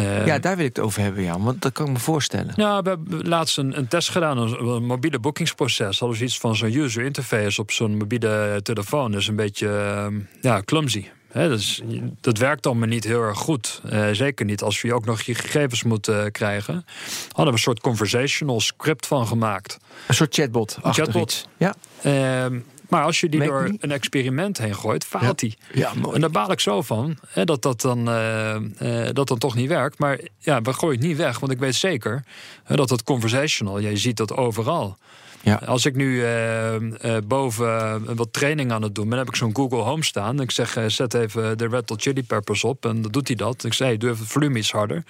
[0.00, 2.52] Uh, ja, daar wil ik het over hebben, ja, want dat kan ik me voorstellen.
[2.56, 5.98] Nou, we hebben laatst een, een test gedaan, een, mobiele boekingsproces.
[5.98, 9.12] Hadden we iets van zo'n user interface op zo'n mobiele telefoon.
[9.12, 10.10] Dus een beetje
[10.40, 11.06] ja, clumsy.
[11.28, 11.82] He, dus,
[12.20, 13.80] dat werkt dan maar niet heel erg goed.
[13.92, 16.84] Uh, zeker niet als je ook nog je gegevens moet uh, krijgen.
[17.26, 19.78] Hadden we een soort conversational script van gemaakt.
[20.06, 20.78] Een soort chatbot.
[20.82, 21.48] Chatbot.
[21.56, 21.74] Ja.
[22.02, 25.58] Uh, maar als je die door een experiment heen gooit, faalt die.
[25.72, 29.38] Ja, en daar baal ik zo van hè, dat dat dan, uh, uh, dat dan
[29.38, 29.98] toch niet werkt.
[29.98, 32.24] Maar ja, we gooien het niet weg, want ik weet zeker
[32.66, 34.96] dat het conversational, je ziet dat overal.
[35.42, 35.54] Ja.
[35.66, 36.76] Als ik nu uh,
[37.24, 40.40] boven wat training aan het doen ben, heb ik zo'n Google Home staan.
[40.40, 42.84] Ik zeg, zet even de Red Hot Chili Peppers op.
[42.84, 43.64] En dan doet hij dat.
[43.64, 45.04] Ik zeg, hey, doe even het volume iets harder.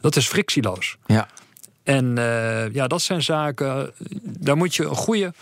[0.00, 0.96] Dat is frictieloos.
[1.06, 1.28] Ja.
[1.82, 2.14] En
[2.72, 5.32] ja, dat zijn zaken, daar moet je een goede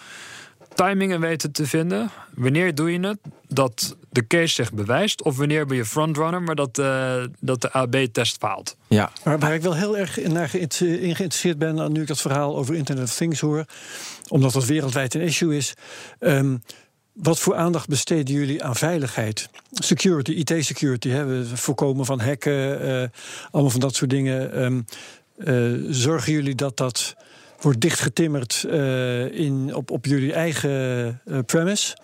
[0.85, 2.11] timingen weten te vinden.
[2.35, 3.19] Wanneer doe je het
[3.49, 5.23] dat de case zich bewijst?
[5.23, 8.77] Of wanneer ben je frontrunner, maar dat, uh, dat de AB-test faalt?
[8.87, 9.13] Ja.
[9.25, 11.93] Maar waar ik wel heel erg naar geïnteresseerd ben...
[11.93, 13.65] nu ik dat verhaal over Internet of Things hoor...
[14.29, 15.75] omdat dat wereldwijd een issue is...
[16.21, 16.63] Um,
[17.13, 19.49] wat voor aandacht besteden jullie aan veiligheid?
[19.73, 23.09] Security, IT-security, we voorkomen van hacken, uh,
[23.51, 24.63] allemaal van dat soort dingen.
[24.63, 24.85] Um,
[25.39, 27.17] uh, zorgen jullie dat dat
[27.61, 31.97] wordt dichtgetimmerd uh, in, op, op jullie eigen uh, premise?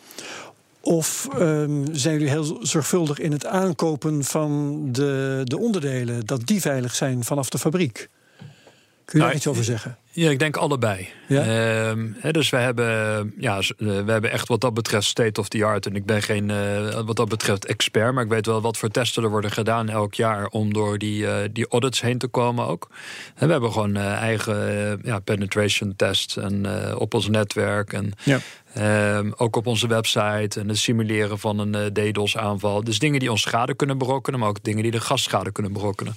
[0.80, 6.60] Of um, zijn jullie heel zorgvuldig in het aankopen van de, de onderdelen, dat die
[6.60, 8.08] veilig zijn vanaf de fabriek?
[9.04, 9.98] Kun je daar nou, iets over zeggen?
[10.14, 11.08] Ja, ik denk allebei.
[11.28, 11.94] Ja?
[11.94, 15.64] Uh, dus we hebben, ja, eh, we hebben echt wat dat betreft state of the
[15.64, 15.86] art.
[15.86, 18.14] En ik ben geen, uh, wat dat betreft, expert.
[18.14, 20.46] Maar ik weet wel wat voor testen er worden gedaan elk jaar.
[20.46, 22.88] om door die, uh, die audits heen te komen ook.
[23.34, 26.66] En we hebben gewoon eigen ja, penetration tests en,
[26.98, 27.92] op ons netwerk.
[27.92, 28.40] En ja.
[28.78, 32.84] Um, ook op onze website en het simuleren van een uh, DDoS-aanval.
[32.84, 36.16] Dus dingen die ons schade kunnen berokkenen, maar ook dingen die de gastschade kunnen berokkenen.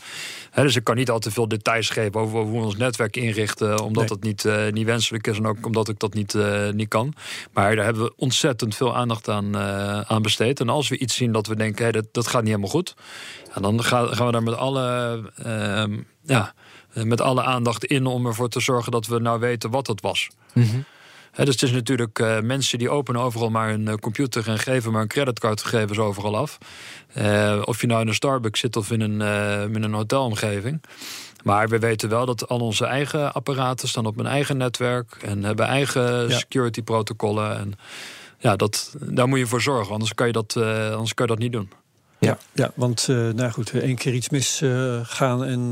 [0.57, 3.15] He, dus ik kan niet al te veel details geven over hoe we ons netwerk
[3.15, 4.07] inrichten, omdat nee.
[4.07, 7.13] dat niet, uh, niet wenselijk is en ook omdat ik dat niet, uh, niet kan.
[7.53, 9.57] Maar daar hebben we ontzettend veel aandacht aan,
[10.07, 10.59] aan besteed.
[10.59, 12.95] En als we iets zien dat we denken, hey, dat, dat gaat niet helemaal goed,
[13.55, 16.53] ja, dan gaan, gaan we daar met alle, ehm, ja,
[16.93, 20.29] met alle aandacht in om ervoor te zorgen dat we nou weten wat het was.
[20.53, 20.85] Mm -hmm
[21.35, 24.91] dus het is natuurlijk uh, mensen die openen overal maar een uh, computer en geven
[24.91, 26.57] maar een creditcardgegevens overal af.
[27.17, 29.21] Uh, of je nou in een Starbucks zit of in een,
[29.75, 30.81] in een hotelomgeving.
[31.43, 35.43] Maar we weten wel dat al onze eigen apparaten staan op een eigen netwerk en
[35.43, 36.37] hebben eigen ja.
[36.37, 37.57] security protocollen.
[37.57, 37.73] En
[38.39, 40.55] ja, dat, daar moet je voor zorgen, anders kan je dat,
[40.91, 41.71] anders kan je dat niet doen.
[42.19, 45.71] Ja, ja want nou goed, één keer iets misgaan en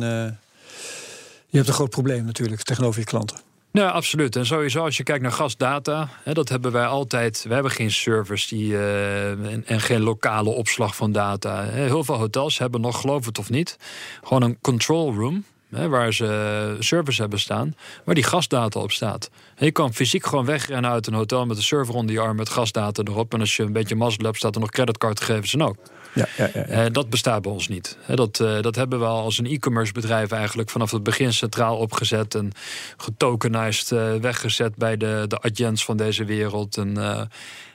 [1.48, 3.45] je hebt een groot probleem natuurlijk tegenover je klanten.
[3.76, 4.36] Ja, absoluut.
[4.36, 7.46] En sowieso als je kijkt naar gasdata, hè, dat hebben wij altijd.
[7.48, 11.64] We hebben geen servers die, en, en, geen lokale opslag van data.
[11.64, 13.78] Heel veel hotels hebben nog, geloof het of niet,
[14.24, 15.44] gewoon een control room.
[15.70, 19.30] Hè, waar ze servers hebben staan, waar die gasdata op staat.
[19.58, 22.50] je kan fysiek gewoon wegrennen uit een hotel met een server onder je arm met
[22.50, 23.34] gasdata erop.
[23.34, 25.78] En als je een beetje mazzel hebt, staat er nog creditcardgegevens en ook.
[26.16, 26.86] Ja, ja, ja.
[26.86, 27.98] Uh, dat bestaat bij ons niet.
[28.08, 31.78] dat, uh, dat hebben we al als een e-commerce bedrijf eigenlijk vanaf het begin centraal
[31.78, 32.52] opgezet en
[32.98, 36.78] getokenized uh, weggezet bij de, de agents van deze wereld.
[36.78, 36.94] En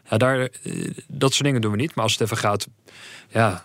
[0.08, 0.48] daar,
[1.08, 1.94] dat soort dingen doen we niet.
[1.94, 2.66] Maar als het even gaat,
[3.28, 3.64] ja,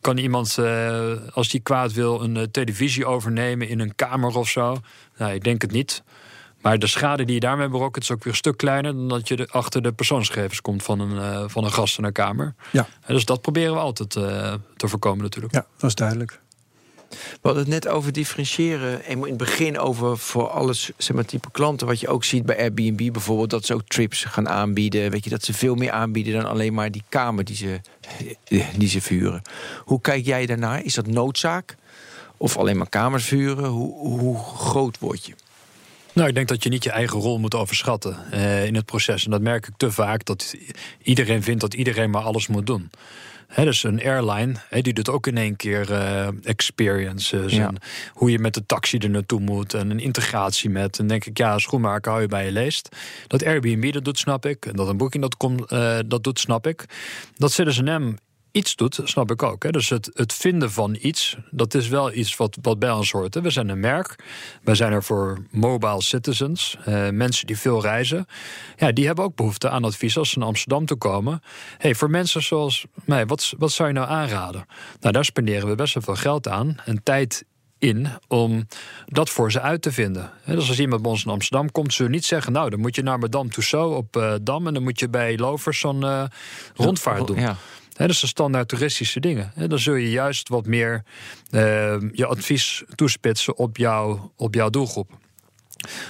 [0.00, 0.58] kan iemand,
[1.32, 4.80] als die kwaad wil, een televisie overnemen in een kamer of zo?
[5.16, 6.02] Nou, ik denk het niet.
[6.60, 9.28] Maar de schade die je daarmee berokkent is ook weer een stuk kleiner dan dat
[9.28, 12.54] je achter de persoonsgegevens komt van een, uh, van een gast in een kamer.
[12.72, 12.88] Ja.
[13.00, 15.54] En dus dat proberen we altijd uh, te voorkomen natuurlijk.
[15.54, 16.40] Ja, dat is duidelijk.
[17.08, 19.06] We hadden het net over differentiëren.
[19.06, 21.86] In het begin over voor alles, zeg maar, type klanten.
[21.86, 23.50] Wat je ook ziet bij Airbnb bijvoorbeeld.
[23.50, 25.10] Dat ze ook trips gaan aanbieden.
[25.10, 27.80] Weet je, dat ze veel meer aanbieden dan alleen maar die kamer die ze,
[28.76, 29.42] die ze vuren.
[29.84, 30.84] Hoe kijk jij daarnaar?
[30.84, 31.76] Is dat noodzaak?
[32.36, 33.66] Of alleen maar kamers vuren?
[33.66, 35.34] Hoe, hoe groot word je?
[36.16, 39.24] Nou, ik denk dat je niet je eigen rol moet overschatten uh, in het proces.
[39.24, 40.54] En dat merk ik te vaak, dat
[41.02, 42.90] iedereen vindt dat iedereen maar alles moet doen.
[43.46, 47.52] He, dus een airline, die doet ook in één keer uh, experiences.
[47.52, 47.76] En
[48.12, 49.74] hoe je met de taxi er naartoe moet.
[49.74, 50.98] En een integratie met.
[50.98, 52.96] En denk ik, ja, schoenmaker hou je bij je leest.
[53.26, 54.66] Dat Airbnb dat doet, snap ik.
[54.66, 56.84] En dat een Booking.com uh, dat doet, snap ik.
[57.36, 58.18] Dat Citizen
[58.56, 59.62] iets doet, snap ik ook.
[59.62, 59.70] Hè.
[59.70, 63.34] Dus het, het vinden van iets, dat is wel iets wat, wat bij ons hoort.
[63.34, 63.40] Hè.
[63.40, 64.14] We zijn een merk.
[64.62, 66.76] Wij zijn er voor mobile citizens.
[66.88, 68.26] Uh, mensen die veel reizen.
[68.76, 71.40] Ja, die hebben ook behoefte aan advies als ze naar Amsterdam te komen.
[71.78, 74.66] hey, voor mensen zoals mij, wat, wat zou je nou aanraden?
[75.00, 76.76] Nou, daar spenderen we best wel veel geld aan.
[76.84, 77.44] En tijd
[77.78, 78.66] in om
[79.06, 80.30] dat voor ze uit te vinden.
[80.46, 83.02] Dus als iemand bij ons in Amsterdam komt, zullen niet zeggen: Nou, dan moet je
[83.02, 86.24] naar Madame Tussauds op uh, Dam en dan moet je bij Lovers zo'n uh,
[86.74, 87.40] rondvaart doen.
[87.40, 87.56] Ja.
[87.96, 89.52] He, dat zijn standaard toeristische dingen.
[89.54, 91.04] He, dan zul je juist wat meer
[91.50, 91.60] uh,
[92.12, 95.18] je advies toespitsen op, jou, op jouw doelgroep.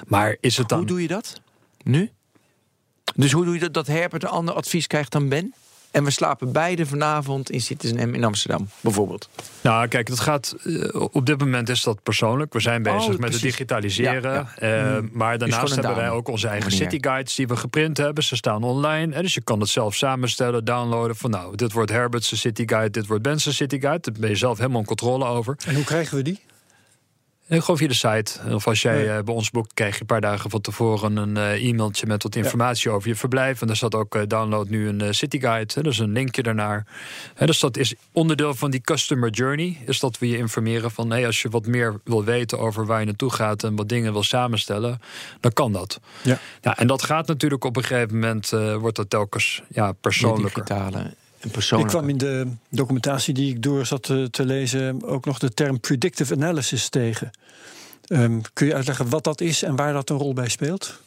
[0.07, 0.78] Maar is het dan.
[0.78, 1.41] Hoe doe je dat
[1.82, 2.11] nu?
[3.14, 5.55] Dus hoe doe je dat dat Herbert een ander advies krijgt dan Ben?
[5.97, 9.28] En we slapen beide vanavond in Citizen M in Amsterdam, bijvoorbeeld.
[9.61, 10.57] Nou, kijk, het gaat.
[10.64, 12.53] Eh, op dit moment is dat persoonlijk.
[12.53, 14.49] We zijn bezig oh, met het digitaliseren.
[14.61, 18.24] Ja, uh, maar daarnaast hebben wij ook onze eigen city guides die we geprint hebben.
[18.24, 19.14] Ze staan online.
[19.14, 21.16] En dus je kan het zelf samenstellen, downloaden.
[21.16, 24.11] Van nou, dit wordt Herbert's City Guide, dit wordt Ben's City Guide.
[24.11, 25.57] Daar ben je zelf helemaal in controle over.
[25.66, 26.40] En hoe krijgen we die?
[27.49, 28.55] Gewoon via de site.
[28.55, 29.16] Of als jij ja.
[29.16, 32.22] Eh, bij ons boekt, krijg je een paar dagen van tevoren een uh, e-mailtje met
[32.22, 33.61] wat informatie over je verblijf.
[33.61, 35.72] En daar staat ook uh, download nu een uh, city guide.
[35.74, 36.86] Hè, dus een linkje daarnaar.
[37.34, 39.78] Hè, dus dat is onderdeel van die customer journey.
[39.86, 43.01] Is dat we je informeren van hey, als je wat meer wil weten over waar
[43.01, 45.01] je naartoe gaat en wat dingen wil samenstellen,
[45.40, 46.01] dan kan dat.
[46.22, 46.38] Ja.
[46.61, 50.64] Ja, en dat gaat natuurlijk op een gegeven moment, wordt dat telkens ja, persoonlijker.
[50.64, 51.14] Digitale
[51.78, 55.55] ik kwam in de documentatie die ik door zat te, te lezen ook nog de
[55.55, 57.30] term predictive analysis tegen.
[58.09, 61.01] Um, kun je uitleggen wat dat is en waar dat een rol bij speelt?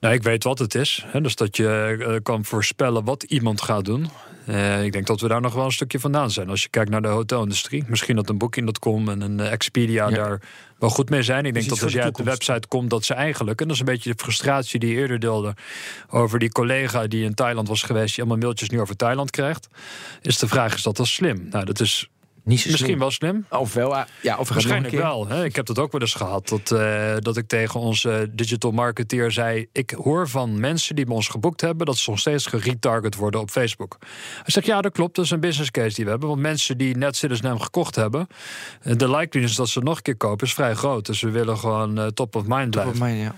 [0.00, 1.04] Nou, ik weet wat het is.
[1.06, 4.10] Hè, dus dat je uh, kan voorspellen wat iemand gaat doen.
[4.48, 6.48] Uh, ik denk dat we daar nog wel een stukje vandaan zijn.
[6.48, 7.84] Als je kijkt naar de hotelindustrie.
[7.86, 10.40] Misschien dat een Booking.com en een Expedia daar
[10.78, 11.44] wel goed mee zijn.
[11.44, 13.60] Ik denk dat als jij op de website komt, dat ze eigenlijk...
[13.60, 15.54] en dat is een beetje de frustratie die je eerder deelde...
[16.08, 18.14] over die collega die in Thailand was geweest...
[18.14, 19.68] die allemaal mailtjes nu over Thailand krijgt.
[20.20, 21.46] Is de vraag, is dat wel slim?
[21.50, 22.08] Nou, dat is
[22.46, 23.46] Misschien wel slim.
[23.50, 25.28] Of wel, ja, of Waarschijnlijk wel.
[25.28, 25.44] Hè.
[25.44, 26.48] Ik heb dat ook wel eens gehad.
[26.48, 29.66] Dat, uh, dat ik tegen onze digital marketeer zei...
[29.72, 31.86] ik hoor van mensen die bij ons geboekt hebben...
[31.86, 33.96] dat ze nog steeds geretarget worden op Facebook.
[34.00, 35.14] Hij zegt, ja, dat klopt.
[35.14, 36.28] Dat is een business case die we hebben.
[36.28, 38.26] Want mensen die net Citizen gekocht hebben...
[38.82, 41.06] Eh, de likeliness dat ze nog een keer kopen is vrij groot.
[41.06, 42.92] Dus we willen gewoon uh, top of mind blijven.
[42.92, 43.34] Top of mind, ja.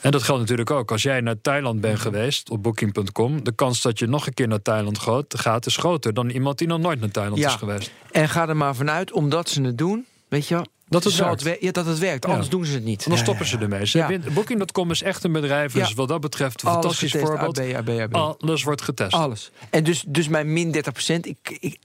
[0.00, 0.90] En dat geldt natuurlijk ook.
[0.90, 4.48] Als jij naar Thailand bent geweest op booking.com, de kans dat je nog een keer
[4.48, 7.90] naar Thailand gaat is groter dan iemand die nog nooit naar Thailand is geweest.
[8.10, 11.44] En ga er maar vanuit, omdat ze het doen, weet je dat het, werkt.
[11.44, 13.08] Het, ja, dat het werkt, anders doen ze het niet.
[13.08, 14.20] dan stoppen ze ermee.
[14.32, 17.58] Booking.com is echt een bedrijf, dus wat dat betreft een fantastisch voorbeeld.
[17.58, 18.14] AB, AB, AB.
[18.14, 19.12] Alles wordt getest.
[19.12, 19.50] Alles.
[19.70, 21.78] En dus, dus mijn min 30 procent, ik, ik,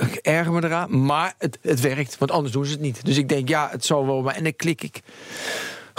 [0.00, 3.04] ik erger me eraan, maar het, het werkt, want anders doen ze het niet.
[3.04, 5.00] Dus ik denk, ja, het zal wel, maar en dan klik ik.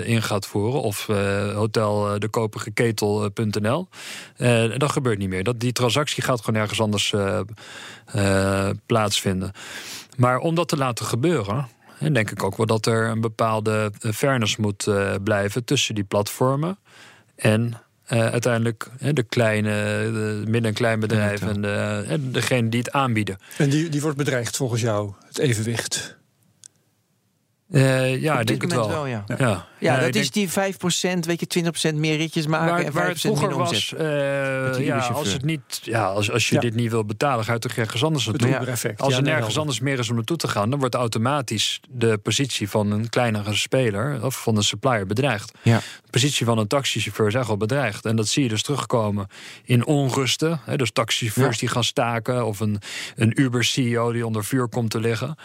[0.04, 1.06] in gaat voeren of
[1.54, 3.88] hotel de kopige ketel.nl.
[4.78, 5.44] dat gebeurt niet meer.
[5.44, 7.14] Dat, die transactie gaat gewoon ergens anders
[8.86, 9.52] plaatsvinden.
[10.16, 13.92] Maar om dat te laten gebeuren, En denk ik ook wel dat er een bepaalde
[14.00, 16.78] eh, fairness moet uh, blijven tussen die platformen
[17.36, 17.74] en
[18.12, 19.70] uh, uiteindelijk de kleine,
[20.12, 23.38] de midden- en kleinbedrijven en de, degene die het aanbieden.
[23.58, 26.16] En die, die wordt bedreigd volgens jou, het evenwicht?
[27.70, 28.88] Uh, ja, Op denk het wel.
[28.88, 29.24] wel ja.
[29.26, 29.36] ja.
[29.38, 29.66] ja.
[29.78, 30.52] Ja, dat is die 5%,
[31.20, 34.98] weet je, 20% meer ritjes maken waar, en 5% waar het vroeger was, uh, ja,
[34.98, 36.60] als, het niet, ja, als, als je Ja.
[36.60, 38.94] dit niet wil betalen, ga je toch ergens anders naartoe.
[38.96, 42.68] Als er nergens anders meer is om naartoe te gaan, dan wordt automatisch de positie
[42.68, 45.52] van een kleinere speler of van een supplier bedreigd.
[45.62, 45.78] Ja.
[45.78, 48.04] De positie van een taxichauffeur is echt wel bedreigd.
[48.04, 49.26] En dat zie je dus terugkomen
[49.64, 50.60] in onrusten.
[50.64, 51.60] Hè, dus taxichauffeurs Ja.
[51.60, 52.78] die gaan staken of een,
[53.16, 55.36] een Uber-CEO die onder vuur komt te liggen.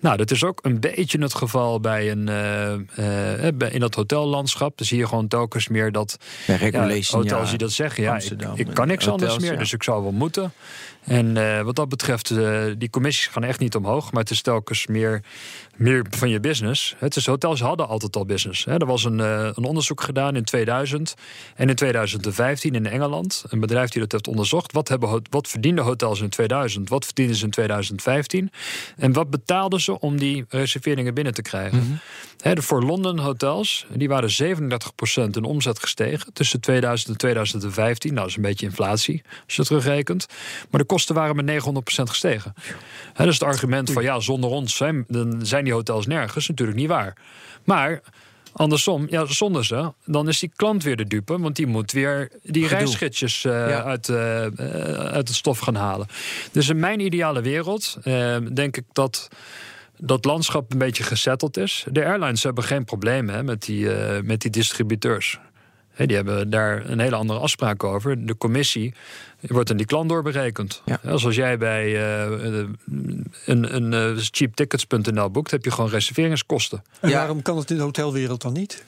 [0.00, 3.94] Nou, dat is ook een beetje het geval bij een, eh, eh, bij- in dat
[3.94, 4.78] hotellandschap.
[4.78, 6.16] Dan zie je gewoon telkens meer dat
[6.46, 7.48] Bij ja, hotels ja.
[7.48, 8.02] die dat zeggen.
[8.02, 8.20] Ja,
[8.54, 9.58] ik, kan niks anders meer, ja.
[9.58, 10.52] dus ik zou wel moeten.
[11.04, 14.12] En eh, wat dat betreft, eh, die commissies gaan echt niet omhoog.
[14.12, 15.22] Maar het is telkens meer,
[15.76, 16.94] meer van je business.
[16.98, 18.64] Het is, hotels hadden altijd al business.
[18.64, 18.76] Hè.
[18.78, 21.14] Er was een, eh, een onderzoek gedaan in 2000
[21.54, 23.44] en in 2015 in Engeland.
[23.48, 24.72] Een bedrijf die dat heeft onderzocht.
[24.72, 26.88] Wat, hebben, wat verdienden hotels in 2000?
[26.88, 28.50] Wat verdienden ze in 2015?
[28.96, 32.00] En wat betaalden ze om die reserveringen binnen te krijgen?
[32.40, 38.10] Hè, de voor Londen hotels, die waren 37% in omzet gestegen tussen 2000 en 2015.
[38.10, 40.26] Nou, dat is een beetje inflatie als je het terugrekent.
[40.70, 42.54] Maar de kosten waren met 900% gestegen.
[43.12, 46.78] Hè, dus het argument van ja, zonder ons zijn, dan zijn die hotels nergens, natuurlijk
[46.78, 47.16] niet waar.
[47.64, 48.00] Maar
[48.52, 52.30] andersom, ja, zonder ze, dan is die klant weer de dupe, want die moet weer
[52.42, 52.78] die Gedoe.
[52.78, 53.82] reisgidsjes eh, Ja.
[53.82, 54.16] uit, eh,
[55.16, 56.06] uit het stof gaan halen.
[56.52, 57.96] Dus in mijn ideale wereld
[58.52, 59.28] denk ik dat
[59.96, 61.84] dat landschap een beetje gesetteld is.
[61.90, 63.88] De airlines hebben geen probleem hè, met, die,
[64.22, 65.38] met die distributeurs.
[65.96, 68.26] Die hebben daar een hele andere afspraak over.
[68.26, 68.94] De commissie
[69.40, 70.82] wordt aan die klant doorberekend.
[70.84, 71.00] Ja.
[71.04, 72.66] Als als jij bij eh,
[73.46, 76.82] een, een eh, cheaptickets.nl boekt, heb je gewoon reserveringskosten.
[77.00, 77.16] En Ja.
[77.16, 78.84] waarom kan het in de hotelwereld dan niet?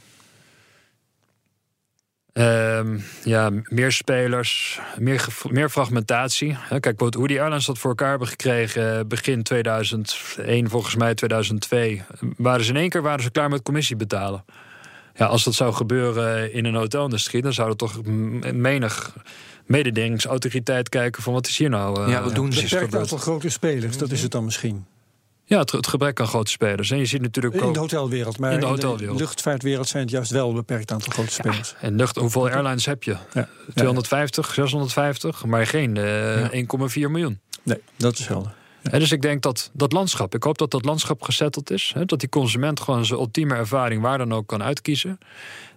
[2.33, 6.57] Ehm, ja, meer spelers, meer, meer fragmentatie.
[6.59, 8.99] Hè, Kijk, wat- hoe die airlines dat voor elkaar hebben gekregen...
[8.99, 12.03] eh, begin 2001, volgens mij 2002...
[12.37, 14.45] waren ze in één keer waren ze klaar met commissie betalen.
[15.15, 17.43] Ja, als dat zou gebeuren in een hotelindustrie...
[17.43, 18.03] dan zou er toch
[18.53, 19.15] menig
[19.67, 21.23] mededingingsautoriteit kijken...
[21.23, 22.03] van wat is hier nou...
[22.05, 22.59] eh, Ja, wat doen ze?
[22.59, 23.13] precies Beperkt gebeurd.
[23.13, 24.87] aantal grote spelers, dat is het dan misschien.
[25.45, 26.91] Ja, het, het gebrek aan grote spelers.
[26.91, 27.75] En je ziet natuurlijk In ook...
[27.75, 31.33] de hotelwereld, maar In in de luchtvaartwereld zijn het juist wel een beperkt aantal grote
[31.33, 31.75] spelers.
[31.81, 33.17] En lucht, hoeveel airlines heb je?
[33.33, 33.49] Ja.
[33.75, 37.41] 250, 650, maar geen eh, 1,4 miljoen.
[37.63, 38.55] Nee, dat is helder.
[38.83, 41.91] Hè, dus ik denk dat dat landschap, ik hoop dat dat landschap gezetteld is.
[41.95, 45.19] Hè, dat die consument gewoon zijn ultieme ervaring waar dan ook kan uitkiezen.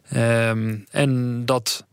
[0.10, 1.86] Ehm, en dat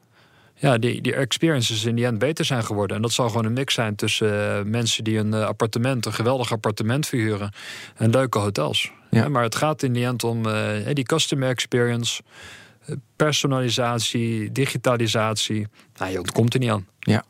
[0.62, 2.96] ja, die, die experiences in die end beter zijn geworden.
[2.96, 6.12] En dat zal gewoon een mix zijn tussen eh, mensen die een eh, appartement, een
[6.12, 7.52] geweldig appartement verhuren.
[7.96, 8.92] En leuke hotels.
[9.10, 9.28] Ja.
[9.28, 12.22] Maar het gaat in die end om eh, die customer experience.
[13.16, 15.66] Personalisatie, digitalisatie.
[15.96, 16.86] Nou, je ontkomt er niet aan.
[16.98, 17.24] Ja.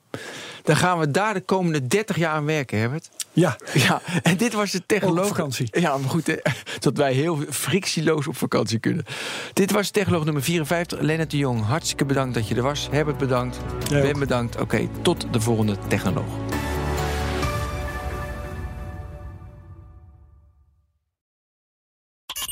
[0.62, 3.10] Dan gaan we daar de komende 30 jaar aan werken, Herbert.
[3.32, 5.20] Ja, Ja, en dit was de technoloog.
[5.22, 5.68] op vakantie.
[5.70, 6.40] Ja, maar goed,
[6.78, 9.04] dat wij heel frictieloos op vakantie kunnen.
[9.52, 11.00] Dit was technoloog nummer 54.
[11.00, 12.88] Lennart de Jong, hartstikke bedankt dat je er was.
[12.90, 13.58] Herbert bedankt.
[13.88, 14.18] Jij Ben ook.
[14.18, 14.60] bedankt.
[14.60, 16.26] Oké, tot de volgende technoloog.